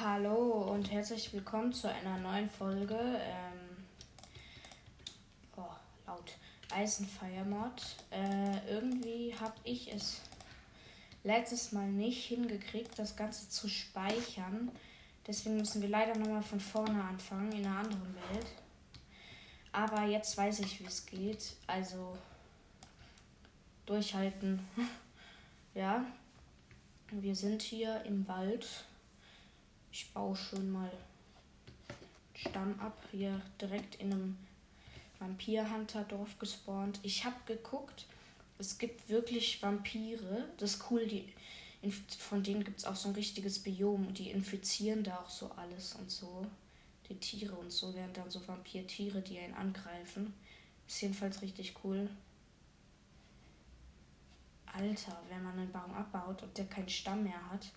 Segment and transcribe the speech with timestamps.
[0.00, 2.94] Hallo und herzlich willkommen zu einer neuen Folge.
[2.94, 3.84] Ähm,
[5.56, 5.64] oh,
[6.06, 6.36] laut
[6.72, 7.82] Eisenfeiermod.
[8.12, 10.20] Äh, irgendwie habe ich es
[11.24, 14.70] letztes Mal nicht hingekriegt, das Ganze zu speichern.
[15.26, 18.46] Deswegen müssen wir leider nochmal von vorne anfangen, in einer anderen Welt.
[19.72, 21.56] Aber jetzt weiß ich, wie es geht.
[21.66, 22.16] Also
[23.84, 24.60] durchhalten.
[25.74, 26.04] ja.
[27.10, 28.84] Wir sind hier im Wald.
[30.00, 30.92] Ich baue schon mal
[32.32, 32.96] Stamm ab.
[33.10, 34.36] Hier direkt in einem
[35.18, 37.00] Vampir-Hunter-Dorf gespawnt.
[37.02, 38.06] Ich habe geguckt,
[38.60, 40.48] es gibt wirklich Vampire.
[40.56, 41.34] Das ist cool, die,
[42.16, 44.14] von denen gibt es auch so ein richtiges Biom.
[44.14, 46.46] Die infizieren da auch so alles und so.
[47.08, 50.32] Die Tiere und so werden dann so Vampir-Tiere, die einen angreifen.
[50.86, 52.08] Ist jedenfalls richtig cool.
[54.64, 57.72] Alter, wenn man einen Baum abbaut und der keinen Stamm mehr hat,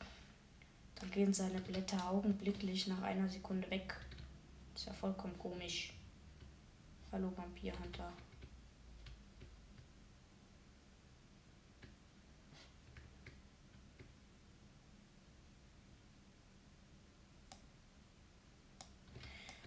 [1.02, 3.96] dann gehen seine Blätter augenblicklich nach einer Sekunde weg.
[4.76, 5.94] Ist ja vollkommen komisch.
[7.12, 8.14] Hallo Vampirhunter.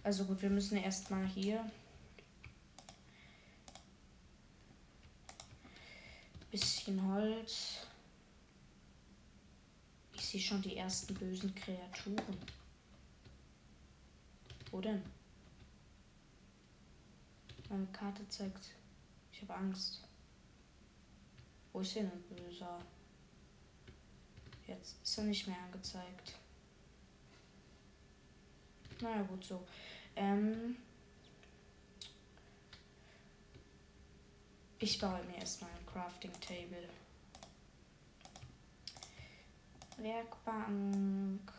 [0.03, 1.65] Also gut, wir müssen erstmal hier
[6.51, 7.85] bisschen Holz.
[10.25, 12.39] Ich sehe schon die ersten bösen Kreaturen.
[14.71, 15.03] Wo denn?
[17.69, 18.71] Meine Karte zeigt.
[19.31, 20.01] Ich habe Angst.
[21.71, 22.81] Wo ist denn ein böser?
[24.65, 26.33] Jetzt ist er nicht mehr angezeigt.
[29.01, 29.63] Naja, gut so.
[30.15, 30.75] Ähm
[34.79, 36.89] ich baue mir erstmal ein Crafting Table.
[39.97, 41.51] Werkbank.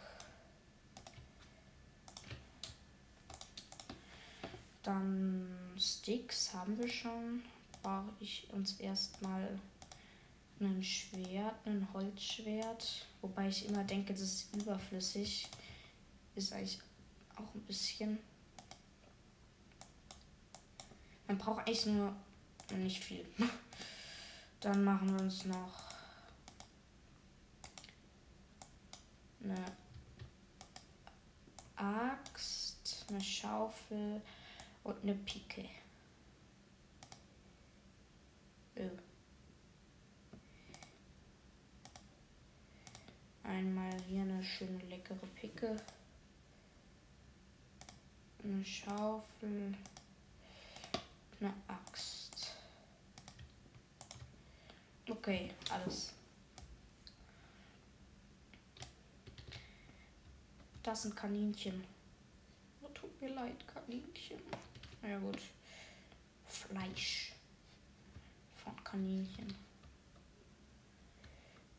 [4.82, 7.42] Dann Sticks haben wir schon.
[7.82, 9.58] Brauche ich uns erstmal
[10.60, 13.06] ein Schwert, ein Holzschwert.
[13.20, 15.48] Wobei ich immer denke, das ist überflüssig.
[16.34, 16.78] Ist eigentlich
[17.34, 18.18] auch ein bisschen.
[21.26, 22.14] Man braucht eigentlich nur
[22.76, 23.24] nicht viel.
[24.60, 25.95] Dann machen wir uns noch
[29.50, 29.64] eine
[31.76, 34.20] Axt, eine Schaufel
[34.84, 35.68] und eine Pike.
[43.42, 45.76] Einmal hier eine schöne leckere Picke.
[48.42, 49.74] Eine Schaufel.
[51.40, 52.56] Eine Axt.
[55.08, 56.15] Okay, alles.
[60.86, 61.82] Das sind Kaninchen.
[62.80, 64.38] Oh, tut mir leid, Kaninchen.
[65.02, 65.40] Na ja, gut.
[66.46, 67.32] Fleisch
[68.54, 69.52] von Kaninchen.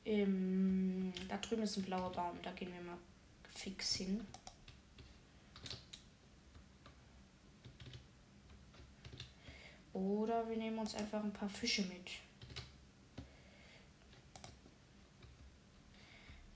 [0.03, 2.38] Ähm, da drüben ist ein blauer Baum.
[2.44, 2.97] Da gehen wir mal
[3.56, 4.28] fix hin.
[9.94, 12.12] Oder wir nehmen uns einfach ein paar Fische mit.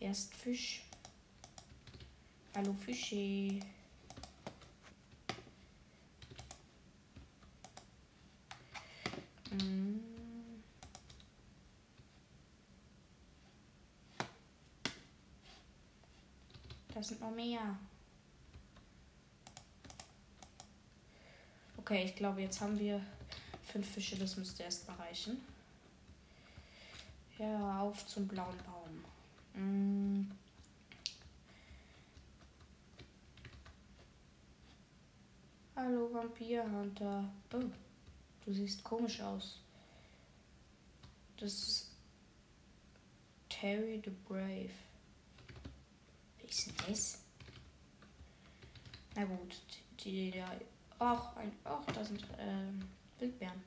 [0.01, 0.83] Erst Fisch.
[2.53, 3.62] Hallo Fische.
[9.50, 10.03] Hm.
[16.94, 17.78] Da sind noch mehr.
[21.78, 23.01] Okay, ich glaube, jetzt haben wir
[23.63, 24.18] fünf Fische.
[24.18, 25.41] Das müsste erstmal reichen.
[27.38, 29.06] Ja, auf zum blauen Baum.
[29.53, 29.91] Hm.
[36.12, 37.30] Hallo Vampirhunter.
[37.54, 37.60] Oh,
[38.46, 39.60] du siehst komisch aus.
[41.38, 41.92] Das ist
[43.50, 44.70] Terry the Brave.
[46.38, 47.20] Wie ist denn das?
[49.16, 49.56] Na gut,
[50.00, 50.52] die, da.
[51.00, 52.81] Ach, ein, ach, da sind ähm,
[53.19, 53.64] Wildbeeren.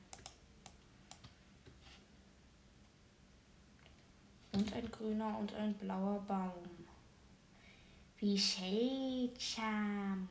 [4.53, 6.69] Und ein grüner und ein blauer Baum.
[8.17, 10.29] Wie seltsam.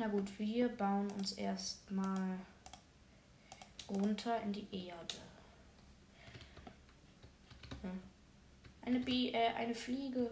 [0.00, 2.38] Na gut, wir bauen uns erstmal
[3.86, 5.16] runter in die Erde.
[7.82, 8.00] Hm.
[8.80, 10.30] Eine Bi äh, eine Fliege.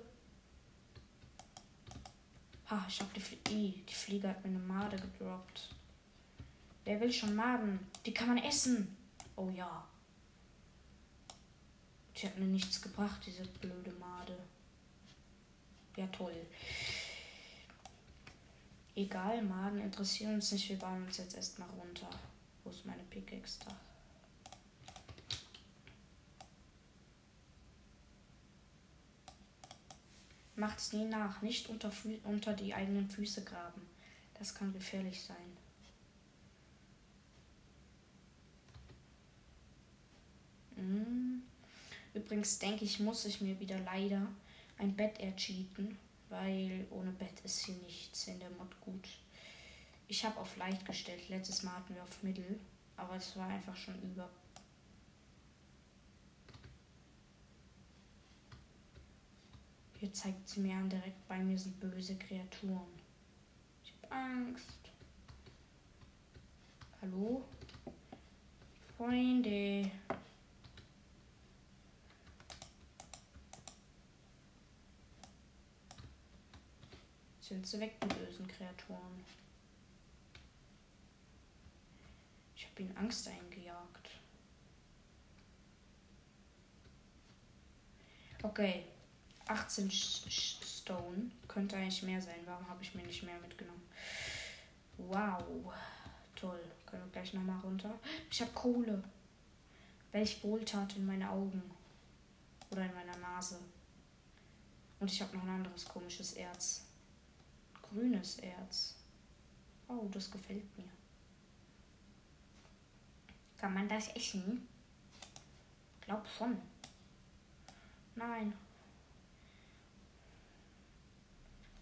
[2.70, 3.80] Ha, ich hab die Fliege.
[3.86, 5.68] Die Fliege hat mir eine Made gedroppt.
[6.86, 7.78] Wer will schon Maden?
[8.06, 8.96] Die kann man essen.
[9.36, 9.86] Oh ja.
[12.16, 14.38] Die hat mir nichts gebracht, diese blöde Made.
[15.94, 16.46] Die toll.
[18.98, 20.68] Egal, Maden interessieren uns nicht.
[20.68, 22.10] Wir bauen uns jetzt erstmal runter.
[22.64, 23.76] Wo ist meine Pickaxe da?
[30.56, 31.42] Macht's nie nach.
[31.42, 31.92] Nicht unter,
[32.24, 33.88] unter die eigenen Füße graben.
[34.34, 35.56] Das kann gefährlich sein.
[40.74, 41.42] Hm.
[42.14, 44.26] Übrigens denke ich, muss ich mir wieder leider
[44.76, 45.96] ein Bett ercheaten,
[46.28, 49.08] weil ohne Bett ist hier nichts in der Mod gut.
[50.06, 51.28] Ich habe auf leicht gestellt.
[51.28, 52.58] Letztes Mal hatten wir auf mittel,
[52.96, 54.28] aber es war einfach schon über
[59.98, 62.86] Hier zeigt sie mir an, direkt bei mir sind böse Kreaturen.
[63.82, 64.78] Ich habe Angst.
[67.02, 67.44] Hallo?
[68.96, 69.90] Freunde.
[77.48, 79.24] Sind weg, die bösen Kreaturen.
[82.54, 84.10] Ich habe ihnen Angst eingejagt.
[88.42, 88.84] Okay.
[89.46, 91.30] 18 Stone.
[91.48, 92.40] Könnte eigentlich mehr sein.
[92.44, 93.88] Warum habe ich mir nicht mehr mitgenommen?
[94.98, 95.72] Wow.
[96.36, 96.60] Toll.
[96.84, 97.98] Können wir gleich nochmal runter.
[98.30, 99.02] Ich habe Kohle.
[100.12, 101.62] Welch Wohltat in meine Augen.
[102.70, 103.58] Oder in meiner Nase.
[105.00, 106.87] Und ich habe noch ein anderes komisches Erz.
[107.90, 108.94] Grünes Erz.
[109.88, 110.88] Oh, das gefällt mir.
[113.56, 114.68] Kann man das essen?
[116.00, 116.56] Glaub schon.
[118.14, 118.52] Nein,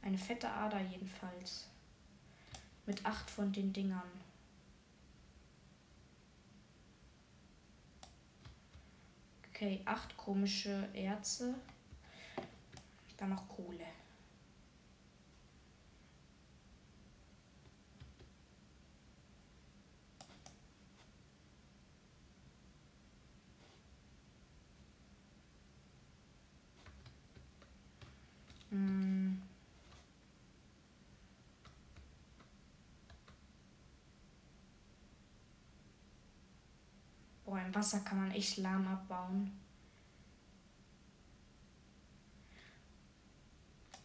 [0.06, 1.66] Eine fette Ader jedenfalls.
[2.86, 4.08] Mit acht von den Dingern.
[9.48, 11.56] Okay, acht komische Erze.
[13.16, 13.84] Dann noch Kohle.
[37.44, 39.58] Boah, im Wasser kann man echt lahm abbauen.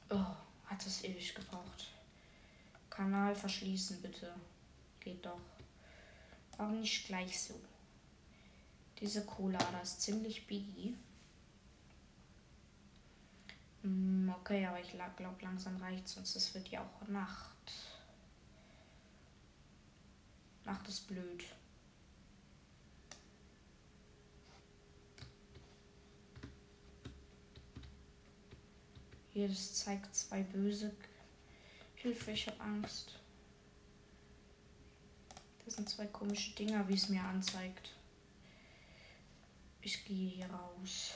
[0.09, 0.35] Oh,
[0.65, 1.91] hat es ewig gebraucht.
[2.89, 4.33] Kanal verschließen, bitte.
[4.99, 5.39] Geht doch.
[6.57, 7.59] Warum nicht gleich so?
[8.99, 10.95] Diese Cola, das ist ziemlich biggie.
[13.83, 17.73] Mm, okay, aber ich glaube langsam reicht sonst es wird ja auch Nacht.
[20.65, 21.43] Nacht ist blöd.
[29.33, 30.91] Hier, das zeigt zwei böse.
[31.95, 33.17] Hilfe, ich habe Angst.
[35.65, 37.91] Das sind zwei komische Dinger, wie es mir anzeigt.
[39.81, 41.13] Ich gehe hier raus.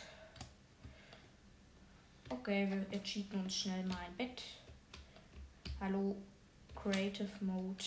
[2.28, 4.42] Okay, wir cheaten uns schnell mal ein Bett.
[5.80, 6.16] Hallo,
[6.74, 7.84] Creative Mode.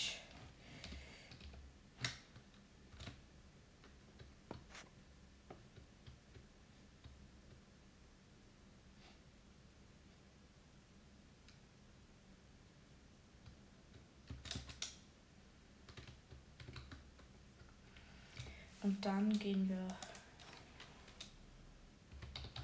[18.83, 19.89] Und dann gehen wir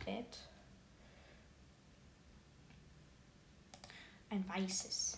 [0.05, 0.54] Bett.
[4.55, 5.17] Weißes.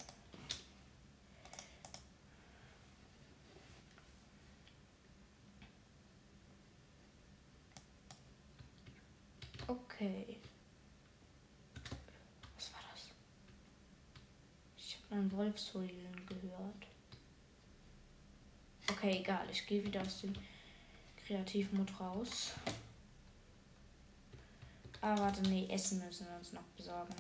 [9.67, 10.39] Okay.
[12.55, 13.09] Was war das?
[14.79, 16.87] Ich habe einen Wolfsheulen gehört.
[18.91, 19.47] Okay, egal.
[19.51, 20.33] Ich gehe wieder aus dem
[21.27, 22.53] Kreativmod raus.
[25.03, 27.15] Ah, warte, nee, Essen müssen wir uns noch besorgen.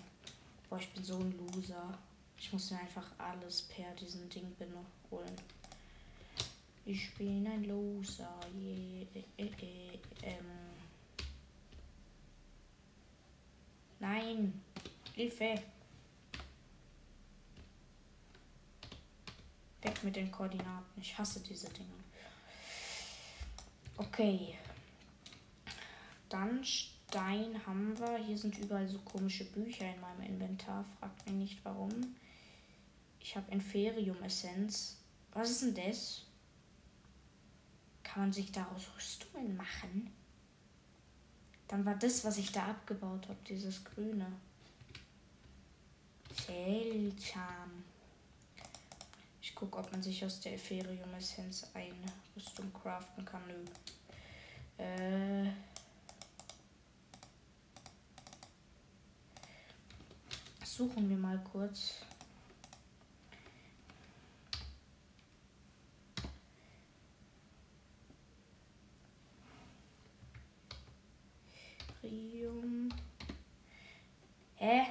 [0.70, 1.98] Boah, ich bin so ein Loser.
[2.38, 4.54] Ich muss mir einfach alles per diesem Ding
[5.10, 5.36] holen.
[6.84, 8.38] Ich bin ein Loser.
[8.54, 10.46] Yeah, äh, äh, ähm.
[13.98, 14.62] Nein.
[15.14, 15.60] Hilfe.
[19.82, 21.00] Weg mit den Koordinaten.
[21.00, 21.88] Ich hasse diese Dinge.
[23.96, 24.56] Okay.
[26.28, 28.18] Dann Stein haben wir.
[28.18, 30.84] Hier sind überall so komische Bücher in meinem Inventar.
[31.00, 32.14] Fragt mich nicht warum.
[33.26, 34.98] Ich habe Inferium Essenz.
[35.32, 36.26] Was ist denn das?
[38.04, 40.12] Kann man sich daraus Rüstungen machen?
[41.66, 44.30] Dann war das, was ich da abgebaut habe, dieses grüne.
[46.46, 47.82] Seltsam.
[49.42, 53.42] Ich gucke, ob man sich aus der Epherium Essenz eine Rüstung craften kann.
[53.48, 54.84] Nö.
[54.84, 55.50] Äh.
[60.64, 62.06] Suchen wir mal kurz.
[72.06, 72.88] Imperium.
[74.56, 74.86] Hä?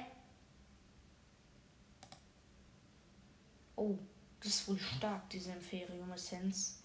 [3.76, 3.98] Oh,
[4.40, 6.82] das ist wohl stark, diese Imperium-Essenz.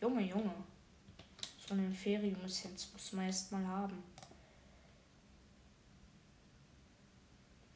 [0.00, 0.54] Junge, Junge.
[1.66, 4.02] So eine Imperium-Essenz muss man erst mal haben.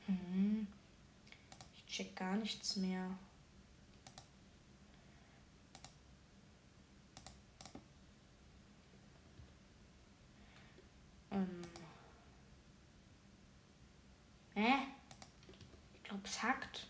[0.06, 0.66] Hm.
[1.76, 3.08] Ich check gar nichts mehr.
[11.34, 11.62] Ähm.
[14.54, 14.72] Hä?
[15.94, 16.86] Ich glaube, es hackt.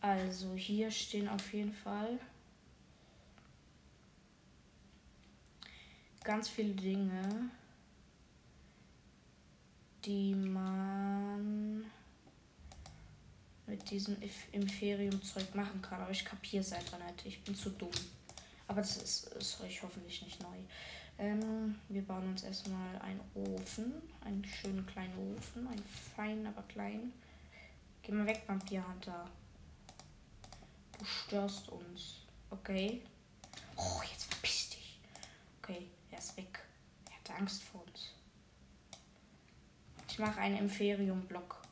[0.00, 2.18] Also hier stehen auf jeden Fall
[6.22, 7.50] ganz viele Dinge,
[10.04, 11.13] die man
[13.74, 14.16] mit diesem
[14.52, 16.00] Imperium-Zeug machen kann.
[16.00, 17.26] Aber ich kapiere es einfach nicht.
[17.26, 17.90] Ich bin zu dumm.
[18.68, 20.56] Aber das ist, ist euch hoffentlich nicht neu.
[21.18, 23.92] Ähm, wir bauen uns erstmal einen Ofen.
[24.24, 25.66] Einen schönen kleinen Ofen.
[25.66, 27.12] Einen feinen, aber kleinen.
[28.02, 29.28] Geh mal weg, Vampirhunter.
[30.98, 32.20] Du störst uns.
[32.50, 33.02] Okay.
[33.76, 35.00] Oh, jetzt verpiss dich.
[35.60, 36.60] Okay, er ist weg.
[37.10, 38.12] Er hat Angst vor uns.
[40.08, 41.63] Ich mache einen Imperium-Block.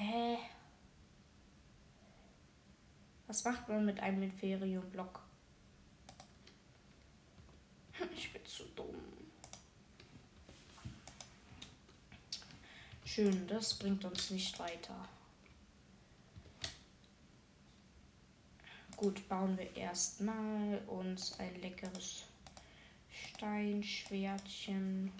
[0.00, 0.38] Hä?
[3.26, 5.20] Was macht man mit einem Imperium-Block?
[8.16, 8.96] Ich bin zu dumm.
[13.04, 15.06] Schön, das bringt uns nicht weiter.
[18.96, 22.24] Gut, bauen wir erstmal uns ein leckeres
[23.10, 25.12] Steinschwertchen.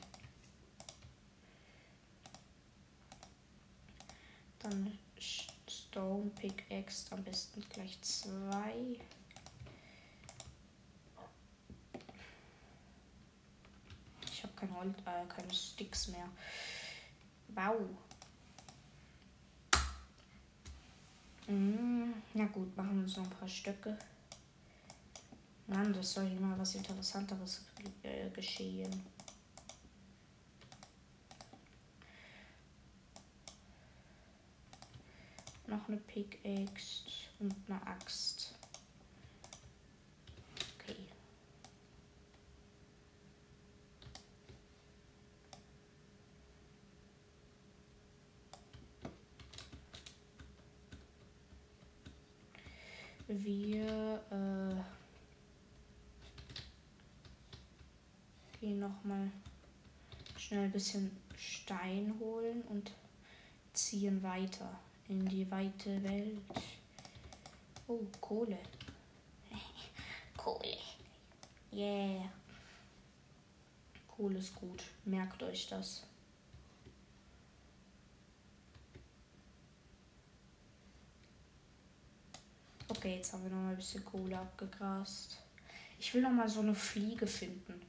[4.60, 8.96] Dann Stone Pickaxe, am besten gleich zwei.
[14.22, 16.28] Ich habe kein Holz, äh, keine Sticks mehr.
[17.48, 17.80] Wow.
[21.46, 23.98] Mm, na gut, machen wir uns noch ein paar Stöcke.
[25.66, 27.64] Mann, das soll mal was Interessanteres
[28.02, 29.04] äh, geschehen.
[35.80, 37.04] Noch eine Pickaxe
[37.38, 38.54] und eine Axt.
[53.28, 54.74] Wir äh,
[58.60, 59.30] gehen noch mal
[60.36, 62.90] schnell ein bisschen Stein holen und
[63.72, 64.80] ziehen weiter
[65.10, 66.40] in die weite Welt.
[67.88, 68.58] Oh, Kohle.
[70.36, 70.78] Kohle.
[71.72, 72.30] Yeah.
[74.06, 74.84] Kohle ist gut.
[75.04, 76.06] Merkt euch das.
[82.88, 85.38] Okay, jetzt haben wir noch mal ein bisschen Kohle abgegrast.
[85.98, 87.80] Ich will noch mal so eine Fliege finden.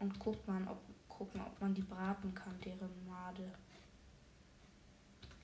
[0.00, 3.52] Und guck mal, ob, gucken, ob man die braten kann, deren Made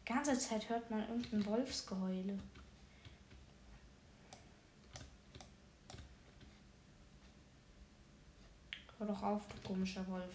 [0.07, 2.39] ganze Zeit hört man irgendein Wolfsgeheule.
[8.99, 10.33] Hör doch auf, du komischer Wolf.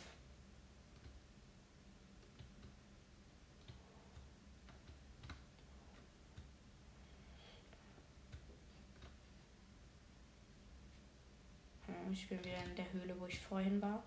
[12.11, 14.03] Ich bin wieder in der Höhle, wo ich vorhin war.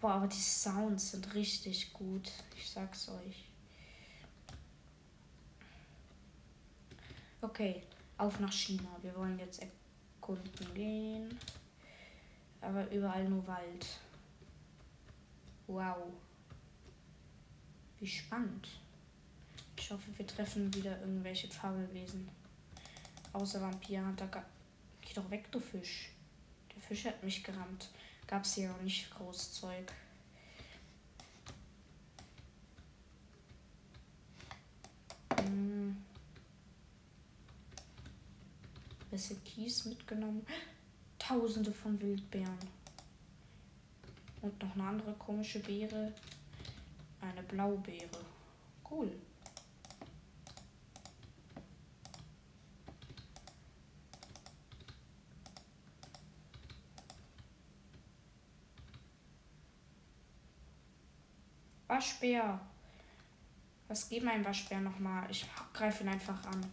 [0.00, 2.30] Boah, aber die Sounds sind richtig gut.
[2.56, 3.49] Ich sag's euch.
[7.42, 7.82] Okay,
[8.18, 8.88] auf nach China.
[9.02, 11.38] Wir wollen jetzt erkunden gehen.
[12.60, 13.86] Aber überall nur Wald.
[15.66, 16.12] Wow.
[17.98, 18.68] Wie spannend.
[19.76, 22.28] Ich hoffe, wir treffen wieder irgendwelche Fabelwesen.
[23.32, 24.02] Außer Vampir.
[24.16, 24.26] Da
[25.00, 26.10] Geh doch weg, du Fisch.
[26.74, 27.88] Der Fisch hat mich gerammt.
[28.26, 29.92] Gab's hier auch nicht groß Zeug.
[39.10, 40.46] Bisschen Kies mitgenommen.
[41.18, 42.58] Tausende von Wildbeeren.
[44.42, 46.12] Und noch eine andere komische Beere.
[47.20, 48.08] Eine Blaubeere.
[48.88, 49.12] Cool.
[61.86, 62.60] Waschbär.
[63.88, 65.28] Was geht mein Waschbär nochmal?
[65.30, 66.72] Ich greife ihn einfach an.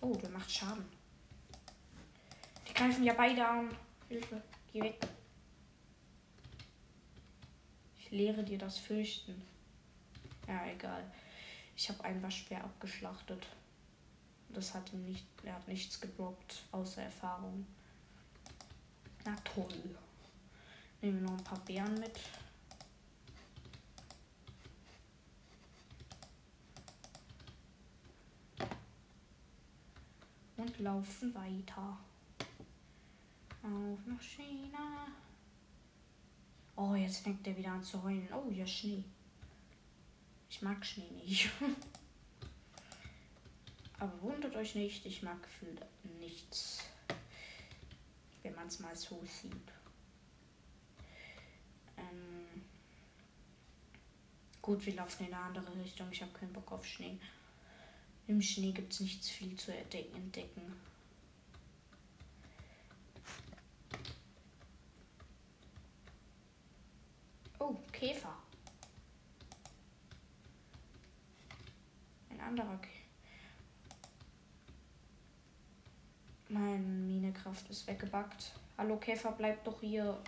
[0.00, 0.95] Oh, der macht Schaden.
[2.76, 3.74] Greifen ja beide an.
[4.06, 4.98] Hilfe, geh weg.
[7.98, 9.40] Ich lehre dir das Fürchten.
[10.46, 11.02] Ja, egal.
[11.74, 13.46] Ich habe einen Waschbär abgeschlachtet.
[14.50, 17.66] Das hat ihm nicht, er hat nichts gedroppt, außer Erfahrung.
[19.24, 19.96] Na toll.
[21.00, 22.20] Nehmen wir noch ein paar Beeren mit.
[30.58, 31.98] Und laufen weiter.
[33.66, 35.08] Auf nach China.
[36.76, 38.28] Oh, jetzt fängt er wieder an zu heulen.
[38.32, 39.02] Oh, ja, Schnee.
[40.48, 41.50] Ich mag Schnee nicht.
[43.98, 45.84] Aber wundert euch nicht, ich mag gefühlt
[46.20, 46.84] nichts.
[48.44, 49.72] Wenn man es mal so sieht.
[51.96, 52.62] Ähm
[54.62, 56.06] gut, wir laufen in eine andere Richtung.
[56.12, 57.18] Ich habe keinen Bock auf Schnee.
[58.28, 60.76] Im Schnee gibt es nichts viel zu entdecken.
[67.58, 68.36] Oh, Käfer.
[72.30, 72.92] Ein anderer Käfer.
[76.48, 78.52] Mein Minekraft ist weggebackt.
[78.78, 80.22] Hallo Käfer, bleib doch hier.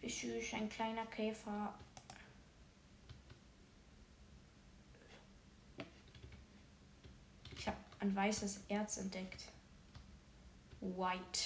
[0.00, 1.74] Wie süß, ein kleiner Käfer.
[8.06, 9.44] ein weißes Erz entdeckt.
[10.80, 11.40] White.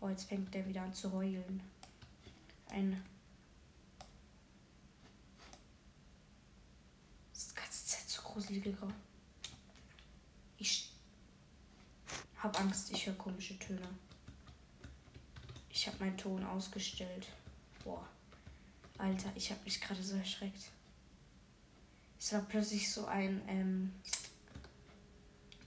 [0.00, 1.62] Oh, jetzt fängt der wieder an zu heulen.
[2.70, 3.02] Ein.
[7.32, 7.86] Das ist die ganze
[8.38, 8.88] Zeit so gruselige Grau.
[10.58, 10.92] Ich
[12.36, 13.88] hab Angst, ich höre komische Töne.
[15.70, 17.26] Ich habe meinen Ton ausgestellt.
[17.84, 18.08] Boah.
[18.98, 20.70] Alter, ich habe mich gerade so erschreckt.
[22.18, 23.92] Es war plötzlich so ein ähm,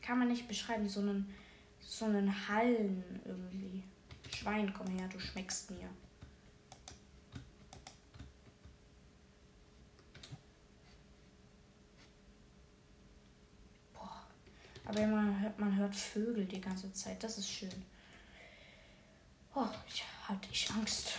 [0.01, 1.34] kann man nicht beschreiben, so einen,
[1.79, 3.84] so einen Hallen irgendwie.
[4.36, 5.89] Schwein, komm her, du schmeckst mir.
[14.85, 17.85] Aber man hört, man hört Vögel die ganze Zeit, das ist schön.
[19.53, 21.13] Oh, ich hatte ich Angst.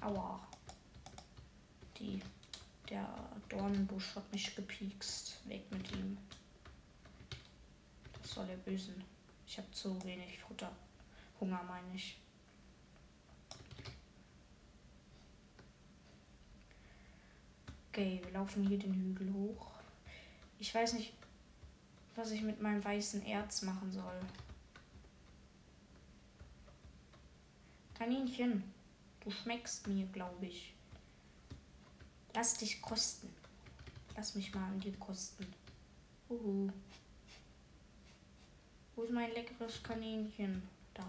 [0.00, 0.40] Aua.
[1.98, 2.20] Die,
[2.88, 3.06] der
[3.48, 5.40] Dornenbusch hat mich gepiekst.
[5.46, 6.16] Weg mit ihm
[8.22, 8.94] soll er büßen?
[9.46, 10.70] Ich habe zu wenig Futter.
[11.40, 12.18] Hunger meine ich.
[17.88, 19.72] Okay, wir laufen hier den Hügel hoch.
[20.60, 21.12] Ich weiß nicht,
[22.18, 24.20] was ich mit meinem weißen Erz machen soll.
[27.94, 28.64] Kaninchen,
[29.20, 30.74] du schmeckst mir, glaube ich.
[32.34, 33.32] Lass dich kosten.
[34.16, 35.46] Lass mich mal an dir kosten.
[36.28, 36.68] Uhu.
[38.96, 40.68] Wo ist mein leckeres Kaninchen?
[40.94, 41.04] Da.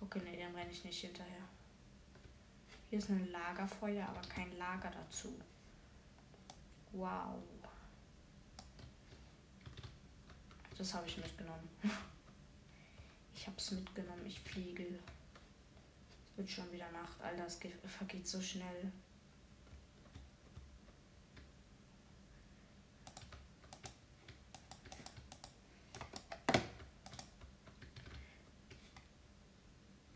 [0.00, 1.44] Okay, ne, dem renne ich nicht hinterher.
[2.88, 5.28] Hier ist ein Lagerfeuer, aber kein Lager dazu.
[6.92, 7.34] Wow.
[10.78, 11.68] Das habe ich mitgenommen.
[13.38, 14.24] Ich habe es mitgenommen.
[14.24, 14.82] Ich fliege.
[16.24, 17.20] Es wird schon wieder Nacht.
[17.20, 18.90] Alter, es vergeht so schnell.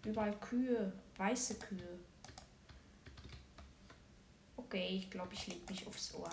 [0.02, 1.98] Überall Kühe, weiße Kühe.
[4.56, 6.30] Okay, ich glaube, ich lege mich aufs Ohr.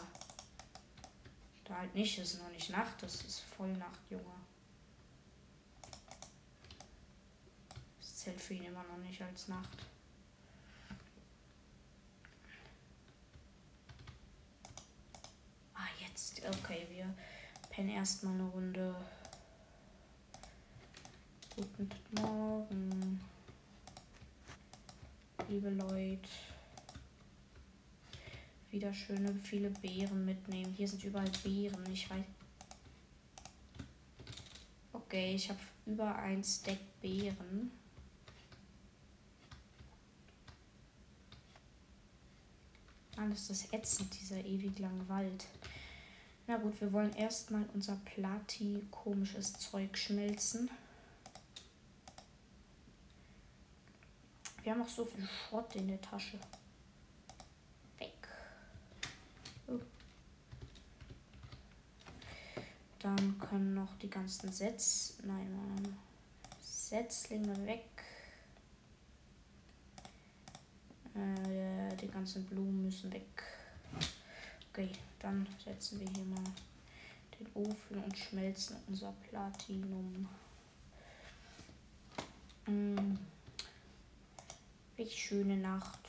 [1.68, 4.24] Da halt nicht, ist noch nicht Nacht, das ist voll Nacht, Junge.
[8.00, 9.86] Das zählt für ihn immer noch nicht als Nacht.
[15.74, 16.42] Ah, jetzt.
[16.46, 17.14] Okay, wir
[17.70, 18.96] pennen erstmal eine Runde.
[21.56, 21.90] Guten
[22.22, 23.20] Morgen
[25.50, 26.30] liebe Leute.
[28.72, 30.74] Wieder schöne viele Beeren mitnehmen.
[30.74, 31.84] Hier sind überall Beeren.
[31.92, 32.24] Ich weiß.
[34.94, 37.72] Okay, ich habe über ein Stack Beeren.
[43.16, 45.46] Alles das ätzend, dieser ewig lange Wald.
[46.46, 50.70] Na gut, wir wollen erstmal unser Plati-komisches Zeug schmelzen.
[54.64, 56.38] Wir haben auch so viel Schrott in der Tasche.
[57.98, 58.28] Weg.
[59.68, 59.80] Oh.
[63.00, 65.18] Dann können noch die ganzen Setz...
[65.24, 65.98] Nein.
[66.62, 67.84] Setzlinge weg.
[71.14, 73.44] Äh, die ganzen Blumen müssen weg.
[74.72, 76.44] Okay, dann setzen wir hier mal
[77.40, 80.30] den Ofen und schmelzen unser Platinum.
[82.66, 83.18] Hm.
[84.96, 86.00] Welch schöne Nacht.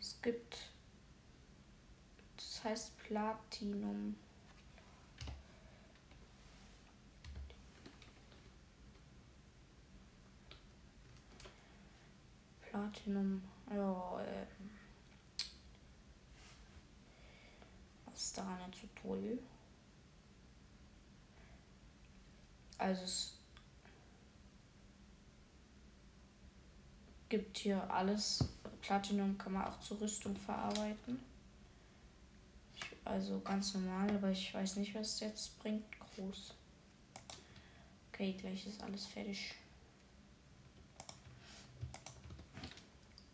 [0.00, 0.56] Es gibt.
[2.36, 4.16] Das heißt Platinum.
[12.62, 13.42] Platinum.
[13.70, 14.46] Ja, äh,
[18.06, 19.38] was ist daran nicht so toll?
[22.78, 23.38] Also es
[27.28, 28.42] gibt hier alles.
[28.80, 31.31] Platinum kann man auch zur Rüstung verarbeiten.
[33.04, 35.84] Also ganz normal, aber ich weiß nicht, was es jetzt bringt.
[36.14, 36.54] Groß.
[38.12, 39.54] Okay, gleich ist alles fertig.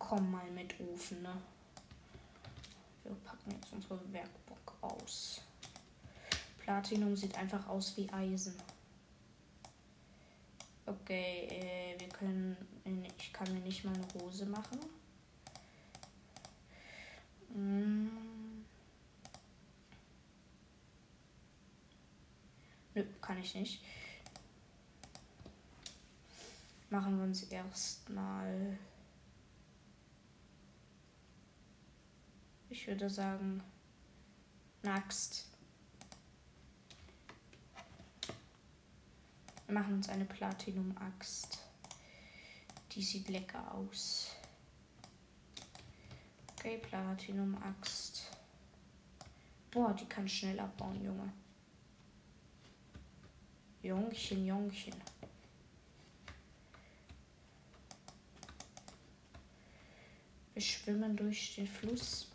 [0.08, 1.34] komm mal mit Ofen, ne?
[3.04, 5.42] Wir packen jetzt unsere Werkbank aus.
[6.58, 8.54] Platinum sieht einfach aus wie Eisen.
[10.86, 12.56] Okay, äh, wir können.
[13.18, 14.78] Ich kann mir nicht mal eine Hose machen.
[17.52, 18.27] Hm.
[22.98, 23.80] Nö, kann ich nicht.
[26.90, 28.76] Machen wir uns erstmal
[32.70, 33.62] Ich würde sagen,
[34.82, 35.46] Naxt.
[39.66, 41.58] Wir machen uns eine Platinum-Axt.
[42.92, 44.32] Die sieht lecker aus.
[46.58, 48.32] Okay, Platinum-Axt.
[49.70, 51.32] Boah, die kann schnell abbauen, Junge.
[53.82, 54.94] Jungchen, Jungchen.
[60.54, 62.28] Wir schwimmen durch den Fluss.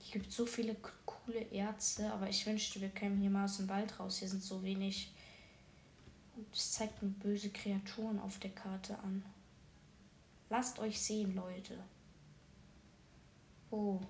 [0.00, 3.68] Es gibt so viele coole Erze, aber ich wünschte, wir kämen hier mal aus dem
[3.68, 4.18] Wald raus.
[4.18, 5.12] Hier sind so wenig.
[6.52, 9.24] Das zeigt mir böse Kreaturen auf der Karte an.
[10.50, 11.78] Lasst euch sehen, Leute.
[13.70, 14.00] Oh.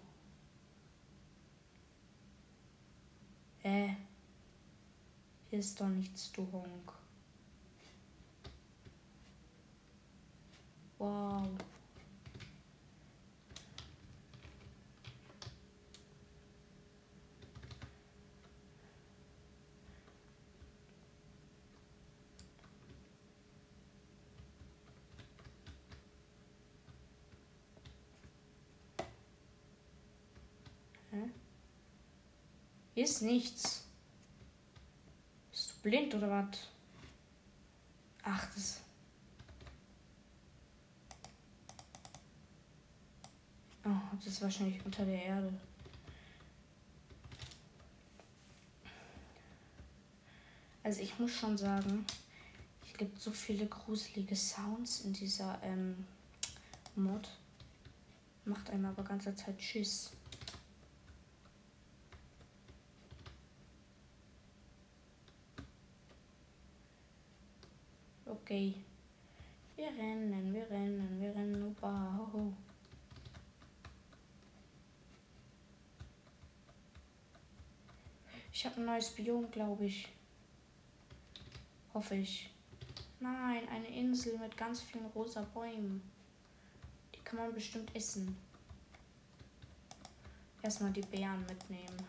[3.58, 3.96] Hä?
[5.50, 6.92] Ist doch nichts, du Honk.
[10.98, 11.48] Wow.
[32.94, 33.89] Ist nichts.
[35.82, 36.68] Blind oder was?
[38.22, 38.80] Ach, das.
[43.84, 45.52] Oh, das ist wahrscheinlich unter der Erde.
[50.82, 52.04] Also ich muss schon sagen,
[52.86, 56.06] es gibt so viele gruselige Sounds in dieser ähm,
[56.96, 57.28] Mod.
[58.44, 60.10] Macht einem aber ganze Zeit Schiss.
[68.50, 68.74] Okay.
[69.76, 71.76] Wir rennen, wir rennen, wir rennen.
[71.80, 72.52] Wow.
[78.52, 80.08] Ich habe ein neues Biom, glaube ich.
[81.94, 82.50] Hoffe ich.
[83.20, 86.02] Nein, eine Insel mit ganz vielen rosa Bäumen.
[87.14, 88.36] Die kann man bestimmt essen.
[90.60, 92.04] Erstmal die Beeren mitnehmen.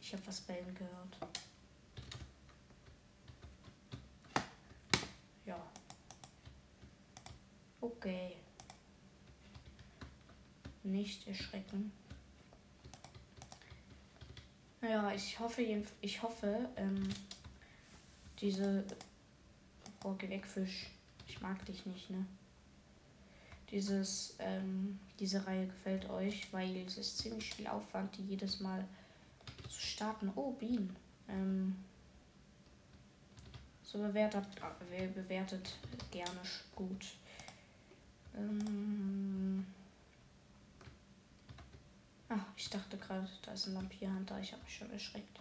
[0.00, 1.49] Ich habe was bellen gehört.
[7.80, 8.36] Okay.
[10.82, 11.92] Nicht erschrecken.
[14.82, 15.62] Ja, ich hoffe,
[16.00, 17.08] ich hoffe, ähm,
[18.40, 18.84] diese.
[20.04, 20.86] Oh, geh weg, Fisch.
[21.26, 22.24] Ich mag dich nicht, ne?
[23.70, 28.84] Dieses, ähm, diese Reihe gefällt euch, weil es ist ziemlich viel Aufwand, die jedes Mal
[29.68, 30.32] zu starten.
[30.34, 30.96] Oh, Bienen.
[31.28, 31.76] Ähm,
[33.84, 34.46] so bewertet,
[35.14, 35.78] bewertet
[36.10, 36.40] gerne
[36.74, 37.14] gut.
[38.36, 39.66] Ähm,
[42.30, 44.38] Ah, ich dachte gerade, da ist ein Vampirhunter.
[44.38, 45.40] Ich habe mich schon erschreckt.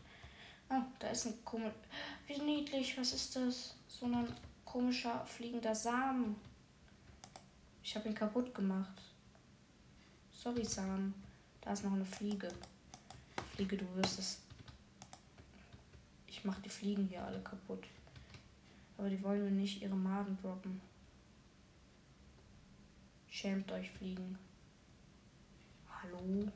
[0.69, 1.71] Ah, da ist ein komisch.
[2.25, 3.75] Wie niedlich, was ist das?
[3.87, 4.27] So ein
[4.65, 6.35] komischer fliegender Samen.
[7.83, 9.03] Ich habe ihn kaputt gemacht.
[10.31, 11.13] Sorry, Samen.
[11.61, 12.49] Da ist noch eine Fliege.
[13.55, 14.39] Fliege, du wirst es.
[16.25, 17.83] Ich mache die Fliegen hier alle kaputt.
[18.97, 20.81] Aber die wollen mir nicht ihre Maden droppen.
[23.41, 24.37] Schämt euch, Fliegen.
[25.87, 26.51] Hallo?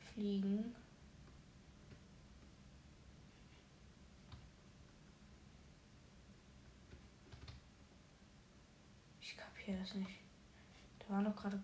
[0.00, 0.74] Fliegen.
[9.20, 10.18] Ich kapiere das nicht.
[10.98, 11.60] Da war doch gerade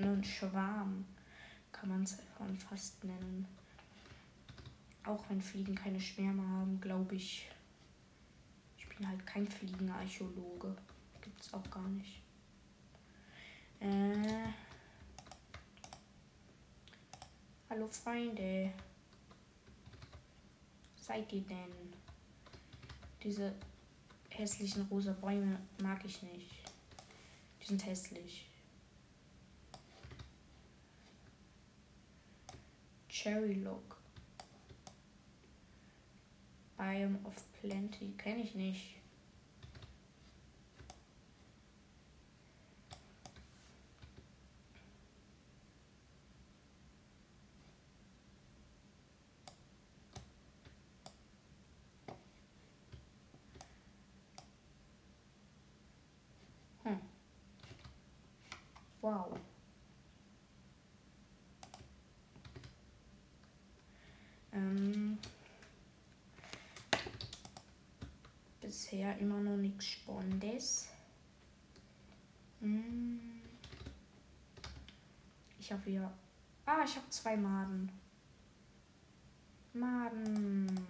[0.00, 1.04] ein Schwarm,
[1.72, 2.16] kann man es
[2.66, 3.46] fast nennen.
[5.04, 7.50] Auch wenn Fliegen keine Schwärme haben, glaube ich.
[8.98, 10.76] Bin halt kein Fliegenarchäologe.
[11.20, 12.20] Gibt's auch gar nicht.
[13.78, 14.48] Äh.
[17.70, 18.72] Hallo Freunde.
[20.96, 21.94] Seid ihr denn?
[23.22, 23.54] Diese
[24.30, 26.50] hässlichen rosa Bäume mag ich nicht.
[27.62, 28.50] Die sind hässlich.
[33.08, 33.96] Cherry Look.
[36.76, 38.12] Biome of Plenty.
[38.16, 38.96] Kenne ich nicht.
[56.84, 57.00] Hm.
[59.00, 59.36] Wow.
[64.52, 65.18] Ähm,
[68.60, 70.88] bisher immer noch nichts Spannendes.
[72.60, 73.20] Hm.
[75.58, 76.10] Ich habe hier.
[76.64, 77.90] Ah, ich habe zwei Maden.
[79.72, 80.86] Maden.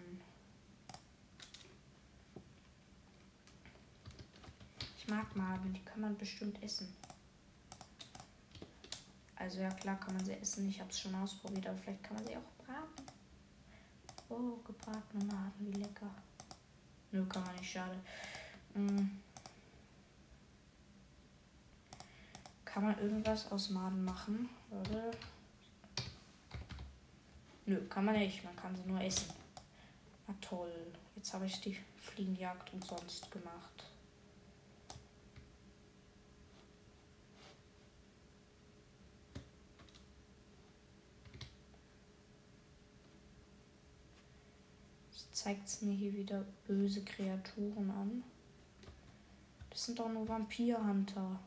[4.96, 6.94] Ich mag Maden, die kann man bestimmt essen.
[9.36, 10.68] Also ja klar kann man sie essen.
[10.68, 13.06] Ich habe es schon ausprobiert, aber vielleicht kann man sie auch braten.
[14.28, 16.10] Oh, gebratene Maden, wie lecker.
[17.11, 17.97] Nö, kann man nicht, schade.
[18.75, 19.21] Hm.
[22.64, 24.49] Kann man irgendwas aus Maden machen?
[24.71, 25.11] Oder?
[27.66, 28.44] Nö, kann man nicht.
[28.44, 29.33] Man kann sie nur essen.
[30.27, 30.73] Na toll.
[31.16, 33.88] Jetzt habe ich die Fliegenjagd umsonst gemacht.
[45.38, 48.24] Zeigt es mir hier wieder böse Kreaturen an.
[49.70, 51.38] Das sind doch nur Vampirhunter.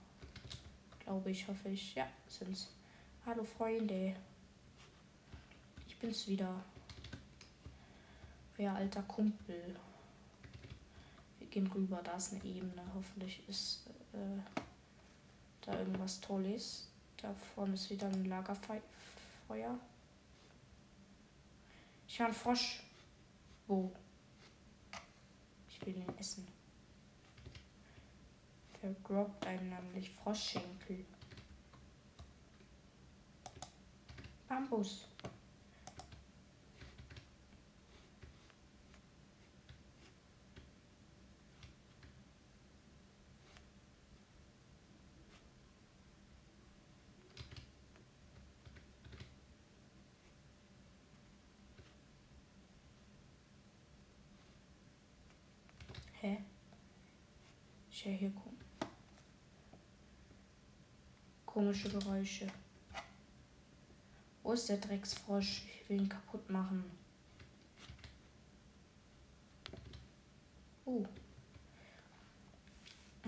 [0.99, 1.95] Glaube ich, hoffe ich.
[1.95, 2.69] Ja, sind's.
[3.25, 4.15] Hallo Freunde.
[5.88, 6.63] Ich bin's wieder.
[8.58, 9.75] Euer alter Kumpel.
[11.39, 11.99] Wir gehen rüber.
[12.01, 12.84] Da ist eine Ebene.
[12.95, 14.39] Hoffentlich ist äh,
[15.65, 16.88] da irgendwas Tolles.
[17.17, 19.77] Da vorne ist wieder ein Lagerfeuer.
[22.08, 22.84] Ich höre einen Frosch.
[23.71, 23.89] Wo?
[25.69, 26.45] Ich will ihn essen.
[28.81, 31.05] Der droppt einen nämlich Froschschenkel.
[34.49, 35.07] Bambus.
[56.21, 56.38] Hä?
[58.03, 58.57] Höre hier kom
[61.45, 62.47] komische Geräusche.
[64.41, 65.63] Wo ist der Drecksfrosch?
[65.65, 66.83] Ich will ihn kaputt machen.
[70.85, 71.05] Oh.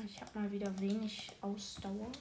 [0.06, 2.12] Ich habe mal wieder wenig Ausdauer.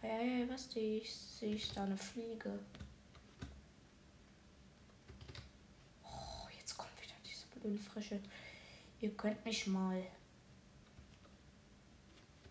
[0.00, 1.14] Hey, was sehe ich?
[1.14, 2.58] Sehe ich da eine Fliege?
[7.64, 8.20] Ölfrische.
[9.00, 10.02] Ihr könnt mich mal.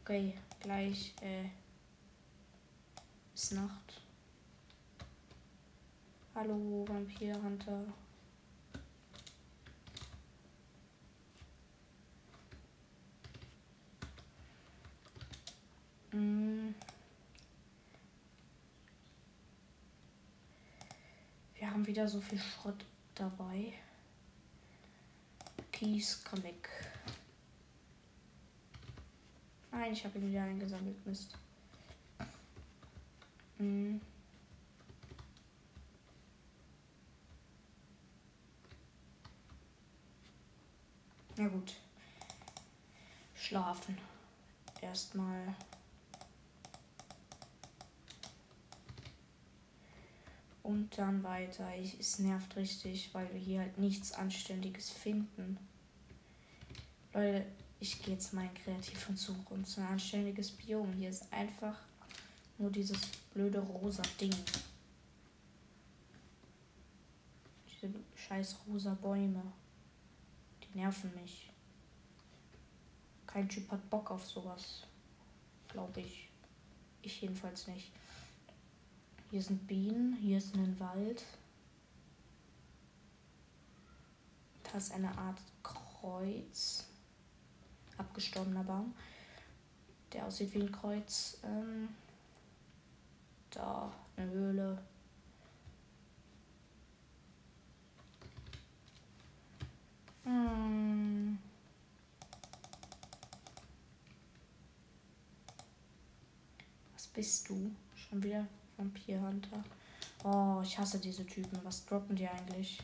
[0.02, 1.45] Okay, gleich äh,
[3.34, 4.02] ist Nacht.
[6.36, 7.86] Hallo, Vampirhunter.
[16.12, 16.73] Mm.
[21.56, 23.73] Wir haben wieder so viel Schrott dabei.
[26.33, 26.69] Komm weg.
[29.71, 31.05] Nein, ich habe ihn wieder eingesammelt.
[31.05, 31.37] Mist.
[33.57, 34.01] Hm.
[41.35, 41.73] Na gut.
[43.35, 43.97] Schlafen.
[44.81, 45.55] Erstmal.
[50.63, 51.75] Und dann weiter.
[51.75, 55.57] Ich, es nervt richtig, weil wir hier halt nichts Anständiges finden.
[57.13, 57.45] Leute,
[57.80, 60.91] ich gehe jetzt mal in kreativ und suche uns ein anständiges Biom.
[60.93, 61.78] Hier ist einfach
[62.58, 62.99] nur dieses
[63.34, 64.34] blöde rosa Ding.
[67.67, 69.43] Diese scheiß rosa Bäume.
[70.63, 71.52] Die nerven mich.
[73.28, 74.88] Kein Typ hat Bock auf sowas.
[75.67, 76.30] Glaube ich.
[77.04, 77.91] Ich jedenfalls nicht.
[79.30, 81.23] Hier sind Bienen, hier ist ein Wald.
[84.63, 86.88] Da ist eine Art Kreuz.
[87.97, 88.93] Abgestorbener Baum.
[90.12, 91.38] Der aussieht wie ein Kreuz.
[91.43, 91.89] Ähm,
[93.49, 94.77] da eine Höhle.
[100.23, 101.38] Hm.
[106.93, 107.71] Was bist du?
[107.95, 109.63] Schon wieder Vampirhunter.
[110.23, 111.60] Oh, ich hasse diese Typen.
[111.63, 112.82] Was droppen die eigentlich?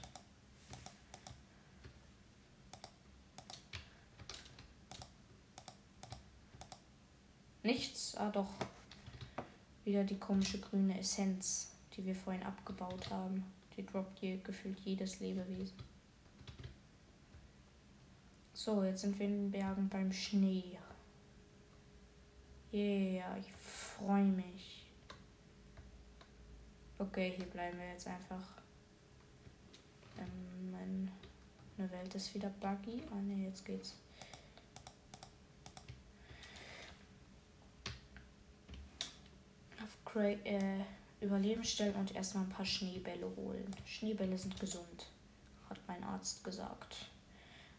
[7.63, 8.15] Nichts.
[8.15, 8.49] Ah, doch.
[9.83, 13.43] Wieder die komische grüne Essenz, die wir vorhin abgebaut haben.
[13.75, 15.77] Die droppt hier gefühlt jedes Lebewesen.
[18.53, 20.77] So, jetzt sind wir in den Bergen beim Schnee.
[22.71, 24.85] Yeah, ich freue mich.
[26.99, 28.43] Okay, hier bleiben wir jetzt einfach.
[30.17, 31.09] Ähm,
[31.77, 33.01] meine Welt ist wieder buggy.
[33.11, 33.95] Ah ne, jetzt geht's.
[39.81, 40.83] Auf Cra äh,
[41.21, 43.75] Überleben stellen und erstmal ein paar Schneebälle holen.
[43.85, 45.07] Schneebälle sind gesund,
[45.69, 46.95] hat mein Arzt gesagt.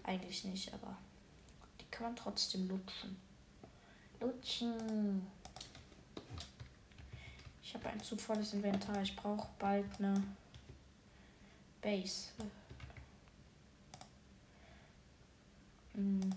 [0.04, 0.96] Eigentlich nicht, aber
[1.80, 3.16] die kann man trotzdem lutschen.
[4.20, 5.26] Lutschen.
[7.62, 9.00] Ich habe ein zu volles Inventar.
[9.00, 10.22] Ich brauche bald eine
[11.80, 12.28] Base.
[15.94, 16.30] Hm.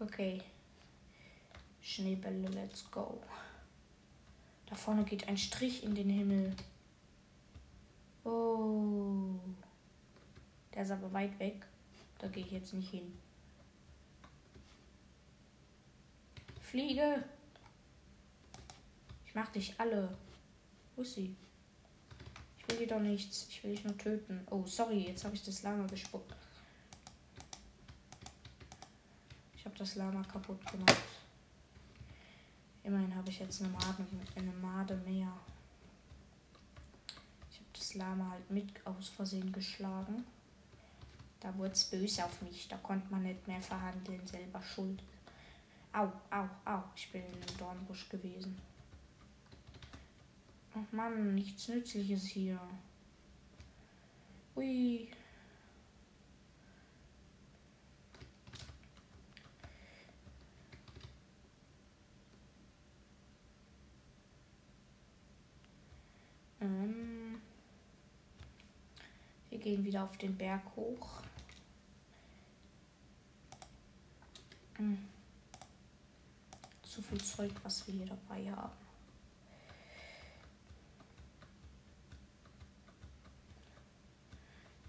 [0.00, 0.42] Okay.
[1.90, 3.20] Schneebälle, let's go.
[4.66, 6.54] Da vorne geht ein Strich in den Himmel.
[8.22, 9.34] Oh.
[10.72, 11.66] Der ist aber weit weg.
[12.18, 13.18] Da gehe ich jetzt nicht hin.
[16.60, 17.24] Fliege.
[19.26, 20.16] Ich mach dich alle.
[20.94, 21.34] Wo ist sie?
[22.56, 23.48] Ich will dir doch nichts.
[23.48, 24.46] Ich will dich nur töten.
[24.48, 25.08] Oh, sorry.
[25.08, 26.32] Jetzt habe ich das Lama gespuckt.
[29.56, 31.19] Ich habe das Lama kaputt gemacht.
[32.82, 35.32] Immerhin habe ich jetzt eine Made, eine Made mehr.
[37.50, 40.24] Ich habe das Lama halt mit aus Versehen geschlagen.
[41.40, 42.68] Da wurde es böse auf mich.
[42.68, 44.26] Da konnte man nicht mehr verhandeln.
[44.26, 45.02] Selber schuld.
[45.92, 46.82] Au, au, au.
[46.94, 48.56] Ich bin in einem Dornbusch gewesen.
[50.74, 52.60] Ach Mann, nichts Nützliches hier.
[54.56, 55.08] Ui.
[69.60, 71.22] Wir gehen wieder auf den Berg hoch.
[74.76, 74.98] Hm
[76.90, 78.72] zu viel Zeug, was wir hier dabei haben.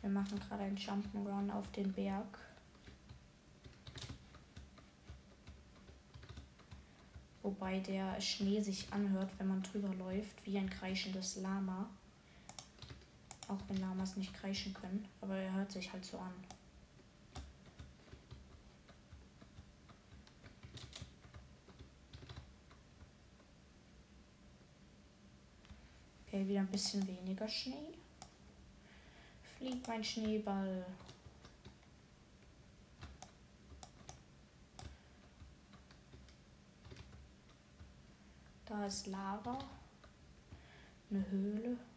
[0.01, 2.39] Wir machen gerade einen Jump'n'Run auf den Berg.
[7.43, 11.87] Wobei der Schnee sich anhört, wenn man drüber läuft, wie ein kreischendes Lama.
[13.51, 16.33] Auch wenn Lamas nicht kreischen können, aber er hört sich halt so an.
[26.25, 27.93] Okay, wieder ein bisschen weniger Schnee.
[29.57, 30.85] Fliegt mein Schneeball.
[38.65, 39.59] Da ist Lava.
[41.09, 41.90] Eine Höhle.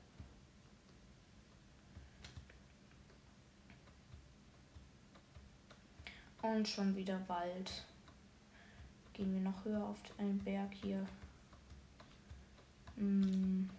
[6.45, 7.73] Und schon wieder Wald.
[9.15, 11.07] Gehen wir noch höher auf einen Berg hier.
[12.97, 13.71] Hm.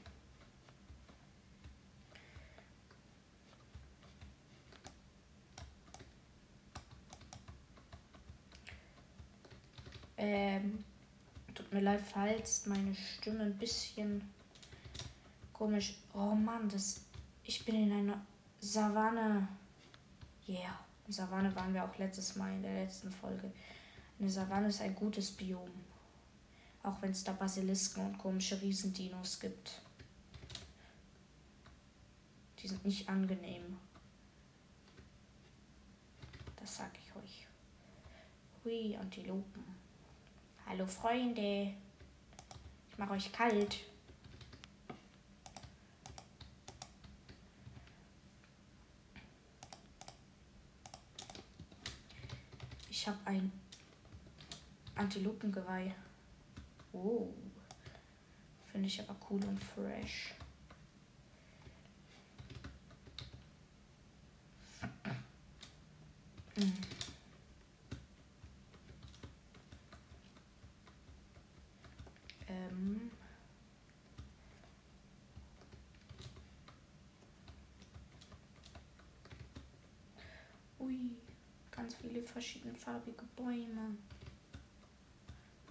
[10.18, 10.84] Ähm,
[11.54, 14.28] tut mir leid, falls meine Stimme ein bisschen
[15.54, 16.00] komisch.
[16.16, 17.06] Oh Mann, das.
[17.44, 18.26] Ich bin in einer
[18.60, 19.48] Savanne.
[20.48, 20.80] Yeah.
[21.08, 23.52] In Savanne waren wir auch letztes Mal in der letzten Folge.
[24.20, 25.70] Eine Savanne ist ein gutes Biom.
[26.84, 29.82] Auch wenn es da Basilisken und komische Riesendinos gibt.
[32.60, 33.78] Die sind nicht angenehm.
[36.56, 37.48] Das sag ich euch.
[38.64, 39.64] Hui, Antilopen.
[40.66, 41.74] Hallo Freunde.
[42.90, 43.78] Ich mache euch kalt.
[53.06, 53.52] Ich habe ein
[54.96, 55.94] Antilopengeweih.
[56.92, 57.28] Oh.
[58.72, 60.34] Finde ich aber cool und fresh.
[66.56, 66.64] Mm.
[72.48, 73.12] Ähm.
[80.80, 81.12] Ui,
[81.70, 83.96] ganz viele verschiedenfarbige Bäume.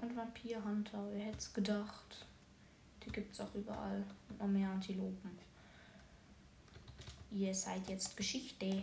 [0.01, 2.27] Und Vampirhunter, wer hätte es gedacht?
[3.05, 4.03] Die gibt es auch überall.
[4.31, 5.39] Und noch mehr Antilopen.
[7.31, 8.83] Ihr seid jetzt Geschichte.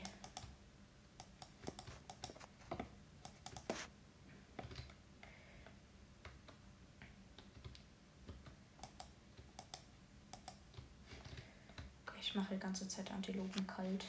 [12.20, 14.06] Ich mache die ganze Zeit Antilopen kalt.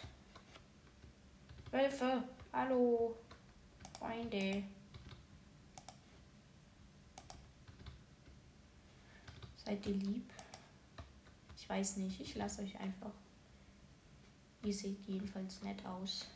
[1.70, 3.16] Wölfe, hallo,
[4.03, 4.64] Freunde.
[9.64, 10.28] Seid ihr lieb?
[11.57, 13.12] Ich weiß nicht, ich lasse euch einfach.
[14.64, 16.26] Ihr seht jedenfalls nett aus.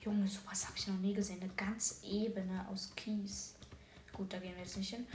[0.00, 1.42] Junge, sowas habe ich noch nie gesehen.
[1.42, 3.54] Eine ganz Ebene aus Kies.
[4.12, 5.06] Gut, da gehen wir jetzt nicht hin.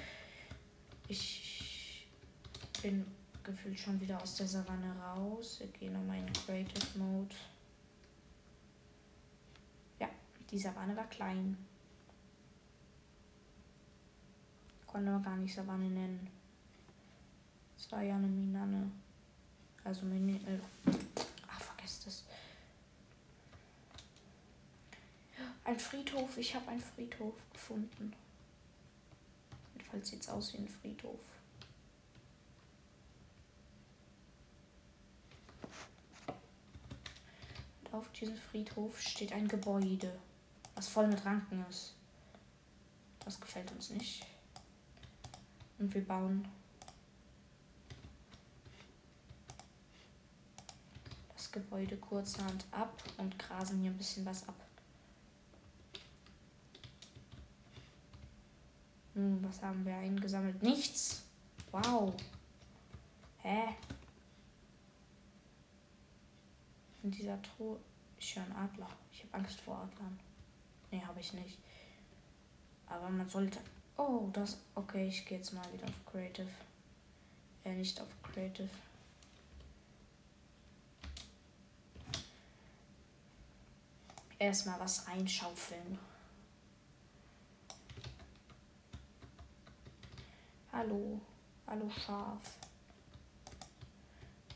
[1.07, 2.07] Ich
[2.83, 3.05] bin
[3.43, 5.59] gefühlt schon wieder aus der Savanne raus.
[5.59, 7.35] Wir gehen nochmal in Creative Mode.
[10.51, 11.57] Die Savanne war klein.
[14.85, 16.29] Konnte man gar nicht Savanne nennen.
[17.77, 18.89] Es war ja eine Minanne.
[19.83, 20.37] Also Mini.
[20.37, 20.59] Äh,
[21.47, 22.23] ach, vergesst es.
[25.65, 26.37] Ein Friedhof.
[26.37, 28.13] Ich habe einen Friedhof gefunden.
[29.73, 31.19] Jedenfalls sieht es aus wie ein Friedhof.
[37.97, 40.11] auf diesem Friedhof steht ein Gebäude,
[40.77, 41.95] was voll mit Ranken ist.
[43.25, 44.23] Das gefällt uns nicht.
[45.79, 46.47] Und wir bauen
[51.33, 54.55] das Gebäude kurzerhand ab und grasen hier ein bisschen was ab.
[59.15, 60.61] Hm, was haben wir eingesammelt?
[60.61, 61.23] Nichts.
[61.71, 62.13] Wow.
[63.39, 63.75] Hä?
[67.01, 67.79] In dieser Truhe.
[68.19, 68.89] Ich höre einen Adler.
[69.11, 70.26] Ich habe Angst vor Adlern.
[70.91, 71.57] Nee, habe ich nicht.
[72.87, 73.59] Aber man sollte.
[73.97, 74.57] Oh, das.
[74.75, 76.47] Okay, ich gehe jetzt mal wieder auf Creative.
[77.63, 78.69] Äh, nicht auf Creative.
[84.39, 85.97] Erstmal was reinschaufeln.
[90.71, 91.19] Hallo.
[91.65, 92.39] Hallo Schaf.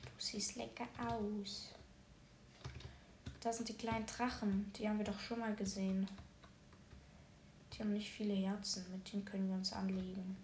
[0.04, 1.74] Du siehst lecker aus.
[3.42, 4.72] Da sind die kleinen Drachen.
[4.74, 6.08] Die haben wir doch schon mal gesehen.
[7.74, 8.86] Die haben nicht viele Herzen.
[8.92, 10.38] Mit denen können wir uns anlegen.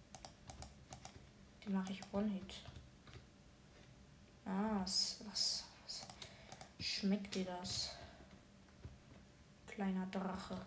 [1.63, 2.55] Die mache ich One-Hit.
[4.45, 6.07] Ah, was, was, was
[6.79, 7.91] schmeckt dir das?
[9.67, 10.59] Kleiner Drache.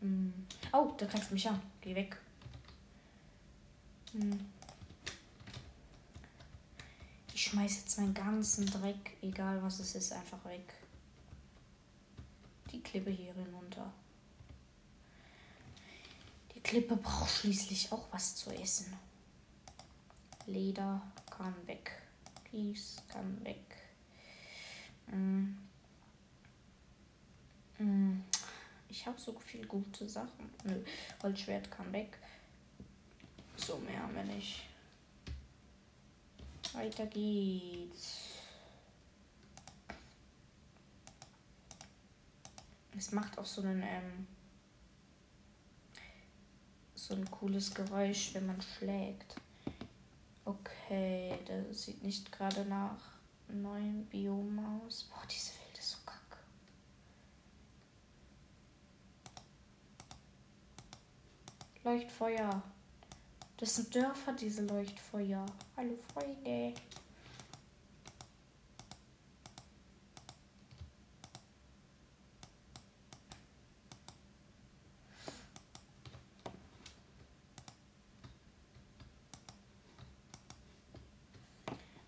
[0.00, 0.32] Hm.
[0.72, 1.60] Oh, da greifst mich an.
[1.82, 2.16] Geh weg.
[4.12, 4.38] Hm.
[7.34, 10.74] Ich schmeiß jetzt meinen ganzen Dreck, egal was es ist, einfach weg.
[12.70, 13.92] Die Klippe hier hinunter.
[16.54, 18.92] Die Klippe braucht schließlich auch was zu essen.
[20.46, 21.92] Leder kann weg.
[22.50, 23.76] Kies kann weg.
[25.06, 25.56] Hm.
[27.78, 28.24] Hm.
[28.88, 30.50] Ich habe so viel gute Sachen.
[30.64, 30.84] Nö,
[31.22, 32.18] Holzschwert kann weg.
[33.64, 34.64] So, mehr wir nicht.
[36.72, 38.18] Weiter geht's.
[42.98, 44.26] Es macht auch so einen, ähm,
[46.96, 49.36] so ein cooles Geräusch, wenn man schlägt.
[50.44, 52.98] Okay, das sieht nicht gerade nach
[53.46, 55.04] neuen Biom aus.
[55.04, 56.38] Boah, diese Welt ist so kacke.
[61.84, 62.60] Leuchtfeuer.
[63.62, 65.46] Das sind Dörfer, diese Leuchtfeuer.
[65.76, 66.74] Hallo Freunde.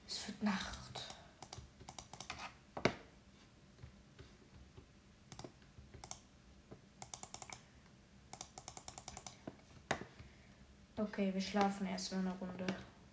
[0.09, 0.85] Es wird Nacht.
[11.15, 12.67] Okay, wir schlafen erstmal eine Runde.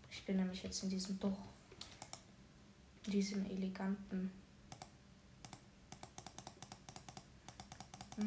[0.10, 1.38] Ich bin nämlich jetzt in diesem Dorf.
[3.06, 4.32] In diesem eleganten.
[8.18, 8.24] Mm.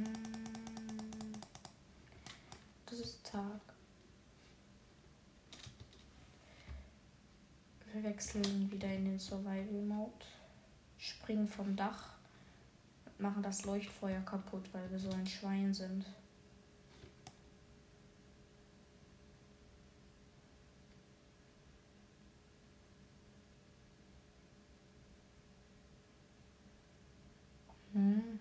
[2.87, 3.61] Das ist Tag.
[7.93, 10.25] Wir wechseln wieder in den Survival Mode.
[10.99, 12.14] Springen vom Dach.
[13.18, 16.07] Machen das Leuchtfeuer kaputt, weil wir so ein Schwein sind.
[27.95, 28.41] Hm.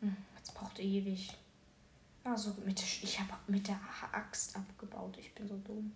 [0.00, 1.36] Hm, Jetzt braucht ewig.
[2.24, 3.80] Also mit der, ich habe mit der
[4.12, 5.16] Axt abgebaut.
[5.18, 5.92] Ich bin so dumm.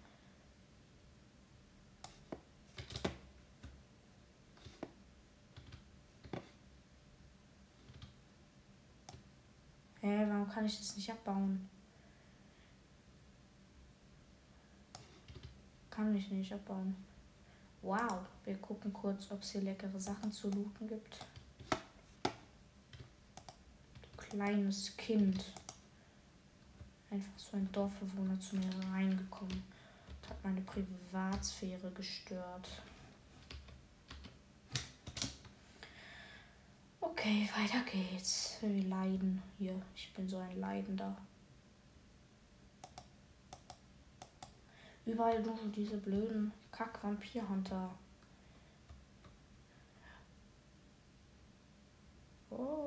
[10.00, 11.68] Hä, warum kann ich das nicht abbauen?
[15.90, 16.94] Kann ich nicht abbauen.
[17.82, 21.24] Wow, wir gucken kurz, ob es hier leckere Sachen zu looten gibt.
[24.02, 25.42] Du kleines Kind.
[27.10, 29.62] Einfach so ein Dorfbewohner zu mir reingekommen.
[30.28, 32.82] Hat meine Privatsphäre gestört.
[37.00, 38.58] Okay, weiter geht's.
[38.60, 39.80] Wir leiden hier.
[39.94, 41.16] Ich bin so ein Leidender.
[45.06, 47.94] Überall nur diese blöden Kack-Vampir-Hunter.
[52.50, 52.85] Oh.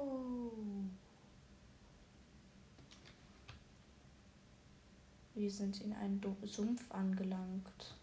[5.39, 7.95] Wir sind in einen Sumpf angelangt.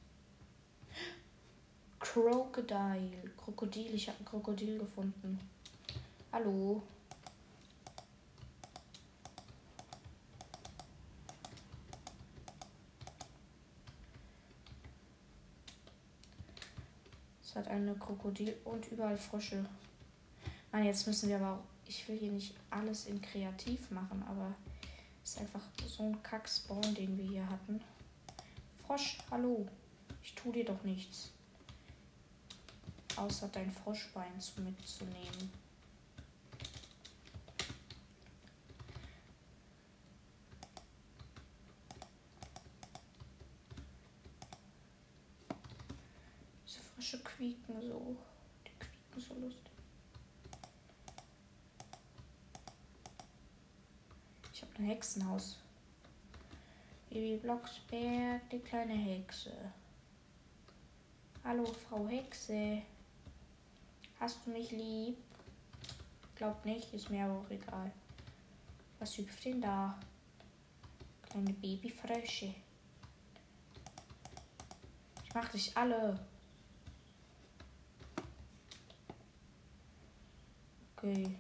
[1.99, 3.31] Crocodile.
[3.37, 3.95] Krokodil.
[3.95, 5.39] Ich habe ein Krokodil gefunden.
[6.33, 6.83] Hallo.
[17.45, 19.63] Es hat eine Krokodil und überall Frösche.
[20.73, 21.65] Mann, jetzt müssen wir aber auch.
[21.87, 24.55] Ich will hier nicht alles in kreativ machen, aber
[25.27, 27.81] ist einfach so ein Kack-Spawn, den wir hier hatten.
[28.87, 29.67] Frosch, hallo.
[30.23, 31.33] Ich tu dir doch nichts.
[33.17, 35.51] Außer dein Froschbein zu mitzunehmen.
[46.65, 48.17] Diese Frösche quieken so.
[48.65, 49.73] Die quieken so lustig.
[54.53, 55.59] Ich habe ein Hexenhaus.
[57.09, 59.53] Baby Blocksberg, die kleine Hexe.
[61.45, 62.83] Hallo, Frau Hexe.
[64.21, 65.17] Hast du mich lieb?
[66.35, 67.91] Glaub nicht, ist mir aber auch egal.
[68.99, 69.99] Was hüpft denn da?
[71.23, 72.55] Kleine Babyfrösche.
[75.25, 76.19] Ich mach dich alle.
[80.97, 81.37] Okay.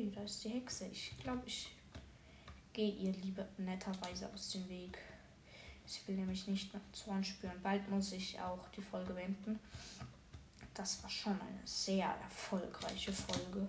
[0.00, 0.86] Ui, da ist die Hexe.
[0.86, 1.68] Ich glaube, ich
[2.72, 4.98] gehe ihr lieber netterweise aus dem Weg.
[5.86, 7.60] Ich will nämlich nicht nach Zorn spüren.
[7.62, 9.60] Bald muss ich auch die Folge beenden.
[10.72, 13.68] Das war schon eine sehr erfolgreiche Folge.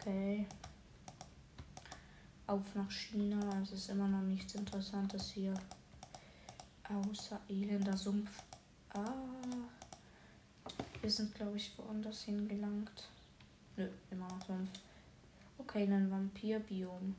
[0.00, 0.46] Okay.
[2.52, 3.62] Auf nach China.
[3.62, 5.54] Es ist immer noch nichts Interessantes hier.
[6.86, 8.30] Außer elender Sumpf.
[8.90, 9.10] Ah.
[11.00, 13.08] Wir sind, glaube ich, woanders hingelangt.
[13.78, 14.68] Nö, immer noch Sumpf.
[15.56, 17.16] Okay, ein Vampirbiom.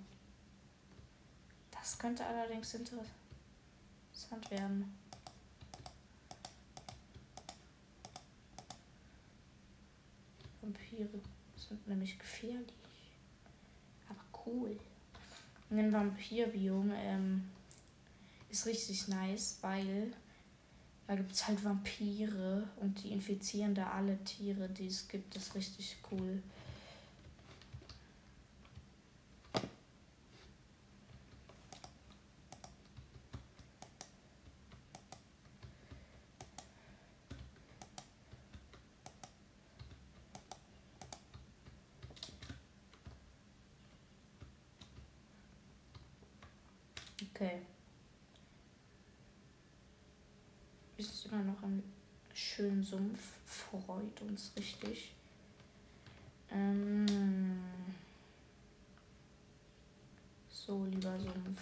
[1.71, 4.95] Das könnte allerdings interessant werden.
[10.61, 11.09] Vampire
[11.55, 12.75] sind nämlich gefährlich.
[14.07, 14.77] Aber cool.
[15.73, 17.45] Und ein Vampirbiom ähm,
[18.51, 20.13] ist richtig nice, weil
[21.07, 25.35] da gibt es halt Vampire und die infizieren da alle Tiere, die es gibt.
[25.35, 26.43] Das ist richtig cool.
[47.43, 47.59] Okay.
[50.95, 51.83] Ist immer noch ein
[52.33, 53.19] schönen Sumpf.
[53.45, 55.13] Freut uns richtig.
[56.49, 57.61] Ähm
[60.49, 61.61] so, lieber Sumpf.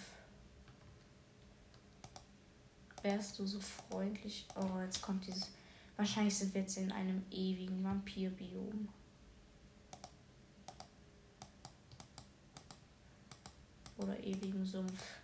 [3.02, 4.46] Wärst du so freundlich?
[4.54, 5.50] Oh, jetzt kommt dieses.
[5.96, 8.88] Wahrscheinlich sind wir jetzt in einem ewigen Vampirbiom.
[13.98, 15.21] Oder ewigen Sumpf.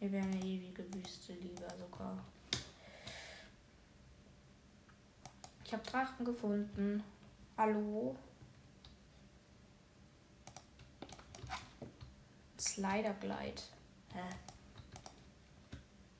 [0.00, 2.16] Mir wäre eine ewige Wüste lieber sogar.
[5.64, 7.02] Ich habe Drachen gefunden.
[7.56, 8.16] Hallo?
[12.58, 13.62] Slider Glide.
[14.14, 14.22] Hä?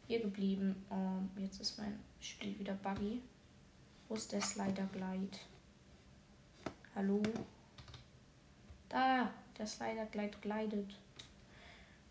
[0.09, 0.85] Hier geblieben.
[0.91, 3.22] Oh, jetzt ist mein Spiel wieder buggy.
[4.09, 5.39] Wo ist der Slider Glide?
[6.97, 7.22] Hallo?
[8.89, 10.97] Da, der Slider Glide gleitet.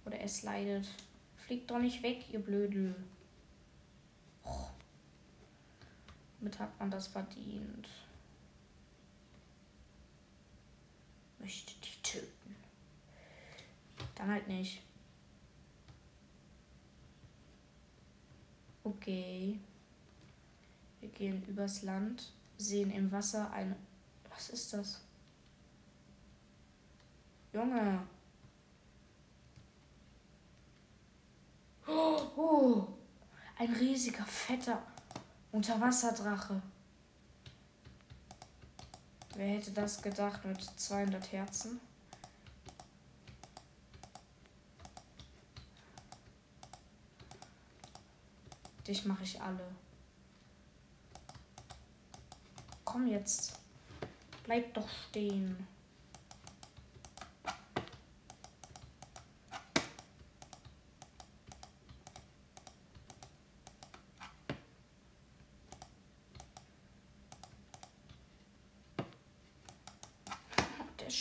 [0.05, 0.87] Oder er slidet.
[1.47, 2.93] Fliegt doch nicht weg, ihr Blödel.
[4.43, 4.67] Oh.
[6.41, 7.87] Mit hat man das verdient.
[11.39, 12.55] Möchte die töten.
[14.15, 14.81] Dann halt nicht.
[18.83, 19.57] Okay.
[20.99, 23.77] Wir gehen übers Land, sehen im Wasser eine.
[24.29, 24.99] Was ist das?
[27.53, 28.05] Junge.
[31.89, 32.87] Oh, oh,
[33.57, 34.81] ein riesiger, fetter
[35.53, 36.61] Unterwasserdrache.
[39.35, 41.79] Wer hätte das gedacht mit 200 Herzen?
[48.85, 49.67] Dich mache ich alle.
[52.83, 53.59] Komm jetzt.
[54.43, 55.67] Bleib doch stehen.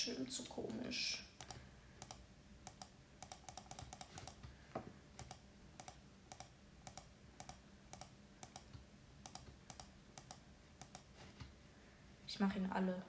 [0.07, 1.25] schwimmt so komisch.
[12.29, 13.03] Ich mache ihn alle.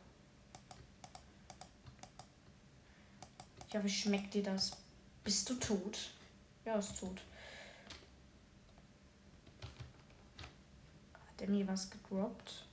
[3.88, 4.72] Hoffe, schmeckt dir das?
[5.24, 6.10] Bist du tot?
[6.66, 7.22] Ja, ist tot.
[11.14, 12.66] Hat er mir was gedroppt?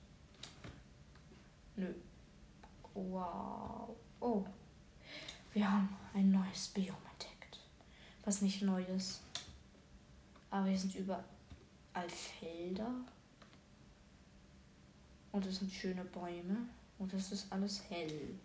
[1.77, 1.93] Nö.
[2.93, 3.95] Wow.
[4.19, 4.43] Oh,
[5.53, 7.59] wir haben ein neues Biom entdeckt.
[8.25, 9.21] Was nicht neu ist.
[10.51, 12.91] Aber hier sind überall Felder.
[15.31, 16.57] Und es sind schöne Bäume.
[16.99, 18.37] Und es ist alles hell.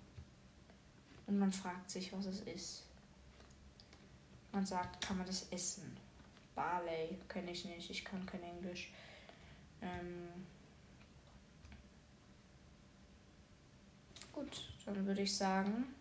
[1.31, 2.83] Und man fragt sich, was es ist.
[4.51, 5.97] Man sagt, kann man das essen?
[6.57, 7.89] Barley kenne ich nicht.
[7.89, 8.93] Ich kann kein Englisch.
[9.81, 10.45] Ähm
[14.33, 15.95] Gut, dann würde ich sagen.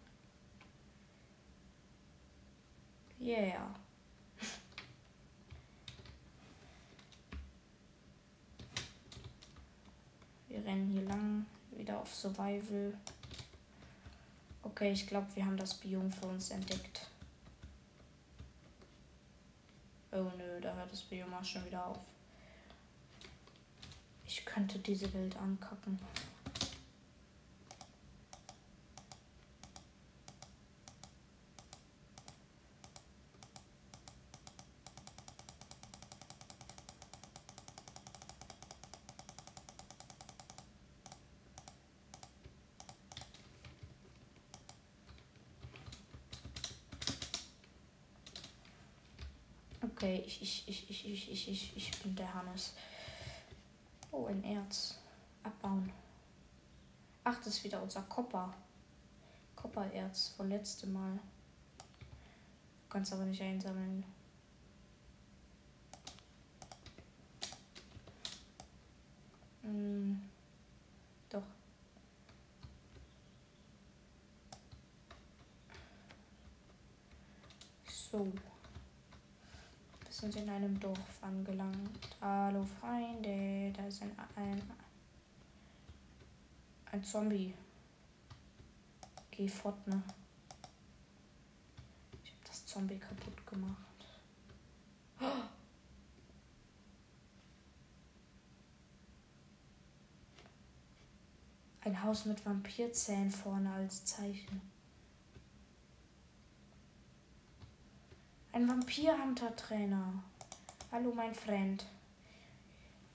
[3.21, 3.69] Yeah.
[10.47, 11.45] Wir rennen hier lang,
[11.77, 12.95] wieder auf Survival.
[14.71, 17.07] Okay, ich glaube, wir haben das Biom für uns entdeckt.
[20.11, 21.97] Oh nö, da hört das Biom auch schon wieder auf.
[24.25, 25.99] Ich könnte diese Welt ankacken.
[49.81, 52.73] Okay, ich, ich, ich, ich, ich, ich, ich, ich bin der Hannes.
[54.11, 54.99] Oh, ein Erz.
[55.41, 55.91] Abbauen.
[57.23, 58.53] Ach, das ist wieder unser Kopper.
[59.55, 61.19] Koppererz von letztem Mal.
[62.89, 64.03] kannst aber nicht einsammeln.
[69.63, 70.21] Hm,
[71.29, 71.43] doch.
[77.87, 78.31] So.
[80.19, 82.09] Sind in einem Dorf angelangt.
[82.19, 84.61] Hallo Freunde, da ist ein, ein,
[86.91, 87.53] ein Zombie.
[89.31, 90.03] Geh fort, ne?
[92.21, 93.77] Ich hab das Zombie kaputt gemacht.
[101.79, 104.78] Ein Haus mit Vampirzähnen vorne als Zeichen.
[108.51, 110.23] Ein Vampir-Hunter-Trainer.
[110.91, 111.85] Hallo, mein Freund.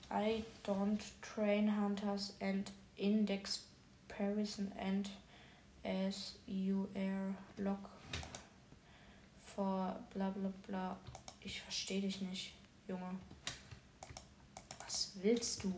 [0.09, 3.65] I don't train hunters and index
[4.07, 5.09] Parison and
[5.83, 7.89] as you are lock
[9.41, 10.95] for bla bla bla.
[11.41, 12.53] Ich verstehe dich nicht,
[12.87, 13.19] Junge.
[14.85, 15.73] Was willst du?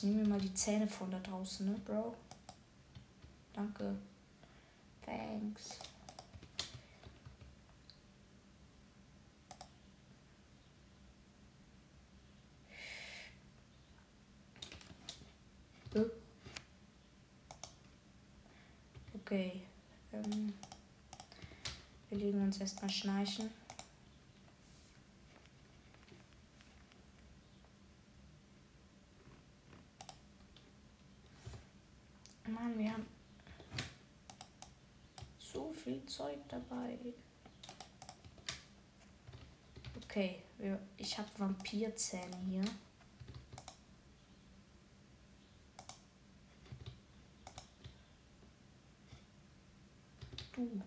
[0.00, 2.14] Ich nehme mir mal die Zähne von da draußen, ne, Bro?
[3.52, 3.98] Danke.
[5.04, 5.78] Thanks.
[15.94, 16.00] Äh.
[19.16, 19.60] Okay.
[20.14, 20.54] Ähm,
[22.08, 23.50] wir legen uns erstmal schnarchen.
[32.50, 33.06] Mann, wir haben
[35.38, 36.98] so viel Zeug dabei.
[40.04, 40.42] Okay,
[40.96, 42.64] ich habe Vampirzähne hier.
[50.52, 50.82] Du.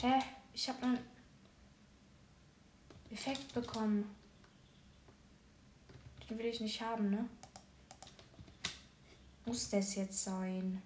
[0.00, 0.22] Hä?
[0.54, 0.98] Ich habe einen
[3.10, 4.14] Effekt bekommen.
[6.28, 7.28] Den will ich nicht haben, ne?
[9.46, 10.82] Muss das jetzt sein?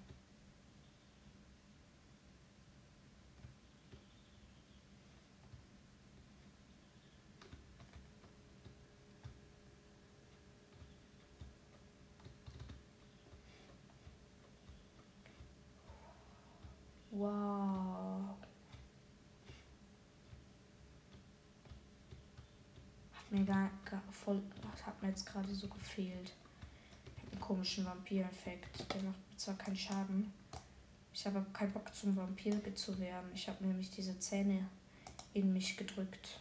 [17.13, 18.37] Wow.
[23.13, 24.43] Hat mir gar, gar voll.
[25.03, 26.33] Mir jetzt gerade so gefehlt.
[27.05, 28.95] Ich habe einen komischen Vampir-Effekt.
[28.95, 30.33] Der macht zwar keinen Schaden.
[31.13, 33.29] Ich habe aber keinen Bock zum Vampir zu werden.
[33.35, 34.69] Ich habe nämlich diese Zähne
[35.35, 36.39] in mich gedrückt.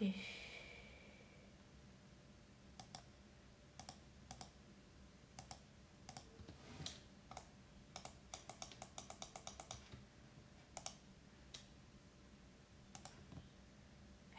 [0.00, 0.14] Ich.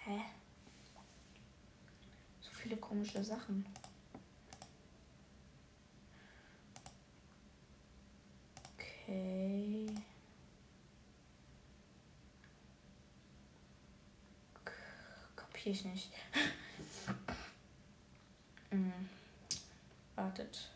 [0.05, 0.21] Hä?
[2.41, 3.65] So viele komische Sachen.
[8.75, 9.87] Okay.
[15.35, 16.11] Kapier ich nicht.
[18.69, 18.91] hm.
[20.15, 20.69] Wartet.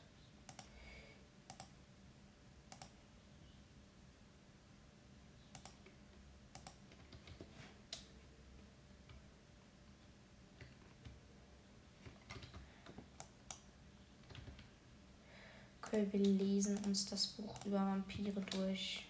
[15.93, 19.05] Okay, wir lesen uns das Buch über Vampire durch.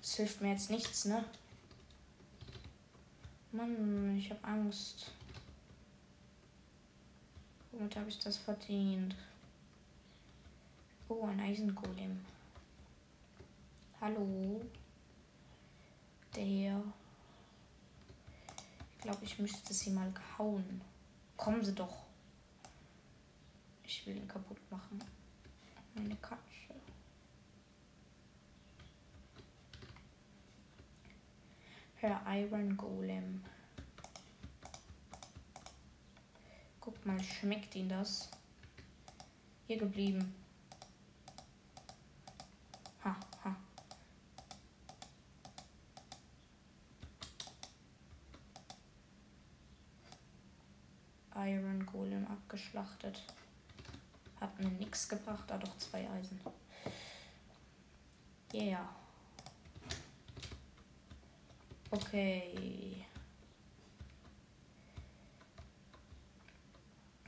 [0.00, 1.22] Das hilft mir jetzt nichts, ne?
[3.52, 5.12] Mann, ich habe Angst.
[7.70, 9.14] Womit habe ich das verdient?
[11.10, 12.24] Oh, ein Eisengolem.
[14.00, 14.62] Hallo.
[16.34, 16.82] Der.
[18.96, 20.80] Ich glaube, ich müsste sie mal hauen.
[21.36, 22.05] Kommen Sie doch.
[23.98, 25.02] Ich will ihn kaputt machen.
[25.94, 26.74] Meine Katze.
[31.94, 33.42] Herr Iron Golem.
[36.78, 38.30] Guck mal, schmeckt ihn das?
[39.66, 40.34] Hier geblieben.
[43.02, 43.56] Ha, ha.
[51.46, 53.22] Iron Golem abgeschlachtet.
[54.46, 56.40] Hat mir nichts gebracht, da doch zwei Eisen.
[58.54, 58.88] Yeah.
[61.90, 63.04] Okay.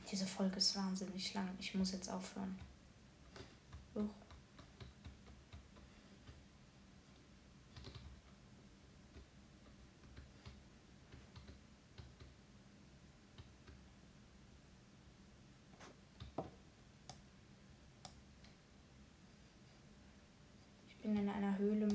[0.09, 1.49] Diese Folge ist wahnsinnig lang.
[1.59, 2.57] Ich muss jetzt aufhören.
[3.95, 4.03] Uch.
[20.87, 21.87] Ich bin in einer Höhle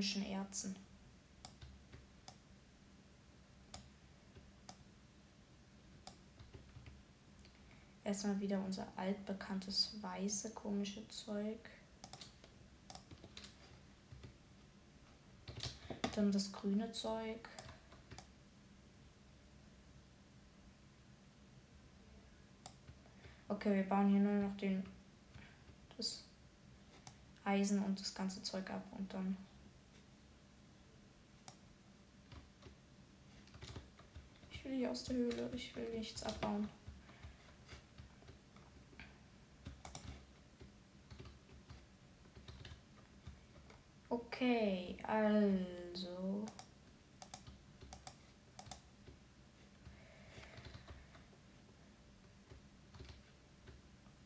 [0.00, 0.74] mit komischen Erzen.
[8.02, 11.58] Erstmal wieder unser altbekanntes weiße komische Zeug.
[16.14, 17.46] Dann das grüne Zeug.
[23.48, 24.82] Okay, wir bauen hier nur noch den
[25.98, 26.24] das
[27.44, 29.36] Eisen und das ganze Zeug ab und dann
[34.59, 36.68] Ich will hier aus der Höhle, ich will nichts abbauen.
[44.08, 46.44] Okay, also.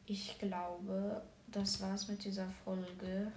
[0.06, 3.32] Ich glaube, das war's mit dieser Folge.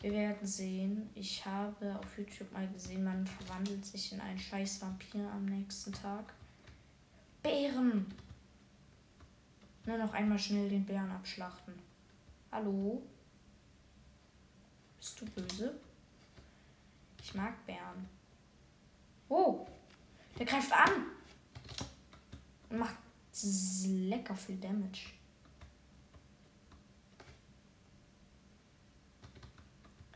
[0.00, 1.08] Wir werden sehen.
[1.14, 5.92] Ich habe auf YouTube mal gesehen, man verwandelt sich in einen scheiß Vampir am nächsten
[5.92, 6.34] Tag.
[7.42, 8.06] Bären!
[9.86, 11.74] Nur noch einmal schnell den Bären abschlachten.
[12.50, 13.02] Hallo?
[14.96, 15.74] Bist du böse?
[17.22, 18.08] Ich mag Bären.
[19.28, 19.66] Oh,
[20.38, 21.06] der greift an.
[22.70, 22.96] Und macht
[23.84, 25.10] lecker viel Damage.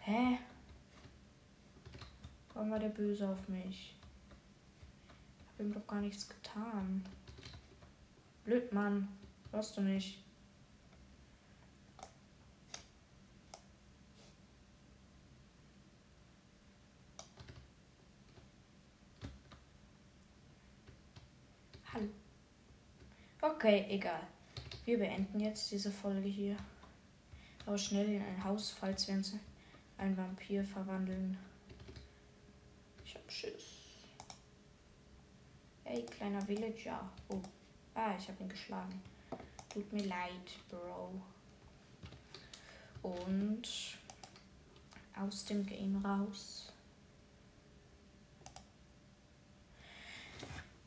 [0.09, 0.38] Hä?
[2.54, 3.94] Warum war der böse auf mich?
[5.42, 7.04] Ich hab ihm doch gar nichts getan.
[8.42, 9.06] Blöd, Mann.
[9.52, 10.24] Hörst du nicht?
[23.42, 24.26] Okay, egal.
[24.86, 26.56] Wir beenden jetzt diese Folge hier.
[27.66, 29.34] Aber schnell in ein Haus, falls wir uns
[29.99, 31.36] in einen Vampir verwandeln.
[33.05, 33.64] Ich hab Schiss.
[35.84, 37.11] Hey, kleiner Villager.
[37.28, 37.40] Oh.
[37.94, 39.03] Ah, ich habe ihn geschlagen.
[39.68, 41.20] Tut mir leid, Bro.
[43.03, 43.68] Und
[45.16, 46.72] aus dem Game raus.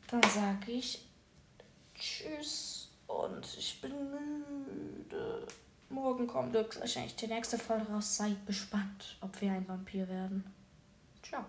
[0.08, 1.06] Dann sage ich
[1.96, 5.48] Tschüss und ich bin müde.
[5.92, 8.16] Morgen kommt wahrscheinlich die nächste Folge raus.
[8.16, 10.46] Seid gespannt, ob wir ein Vampir werden.
[11.22, 11.44] Ciao.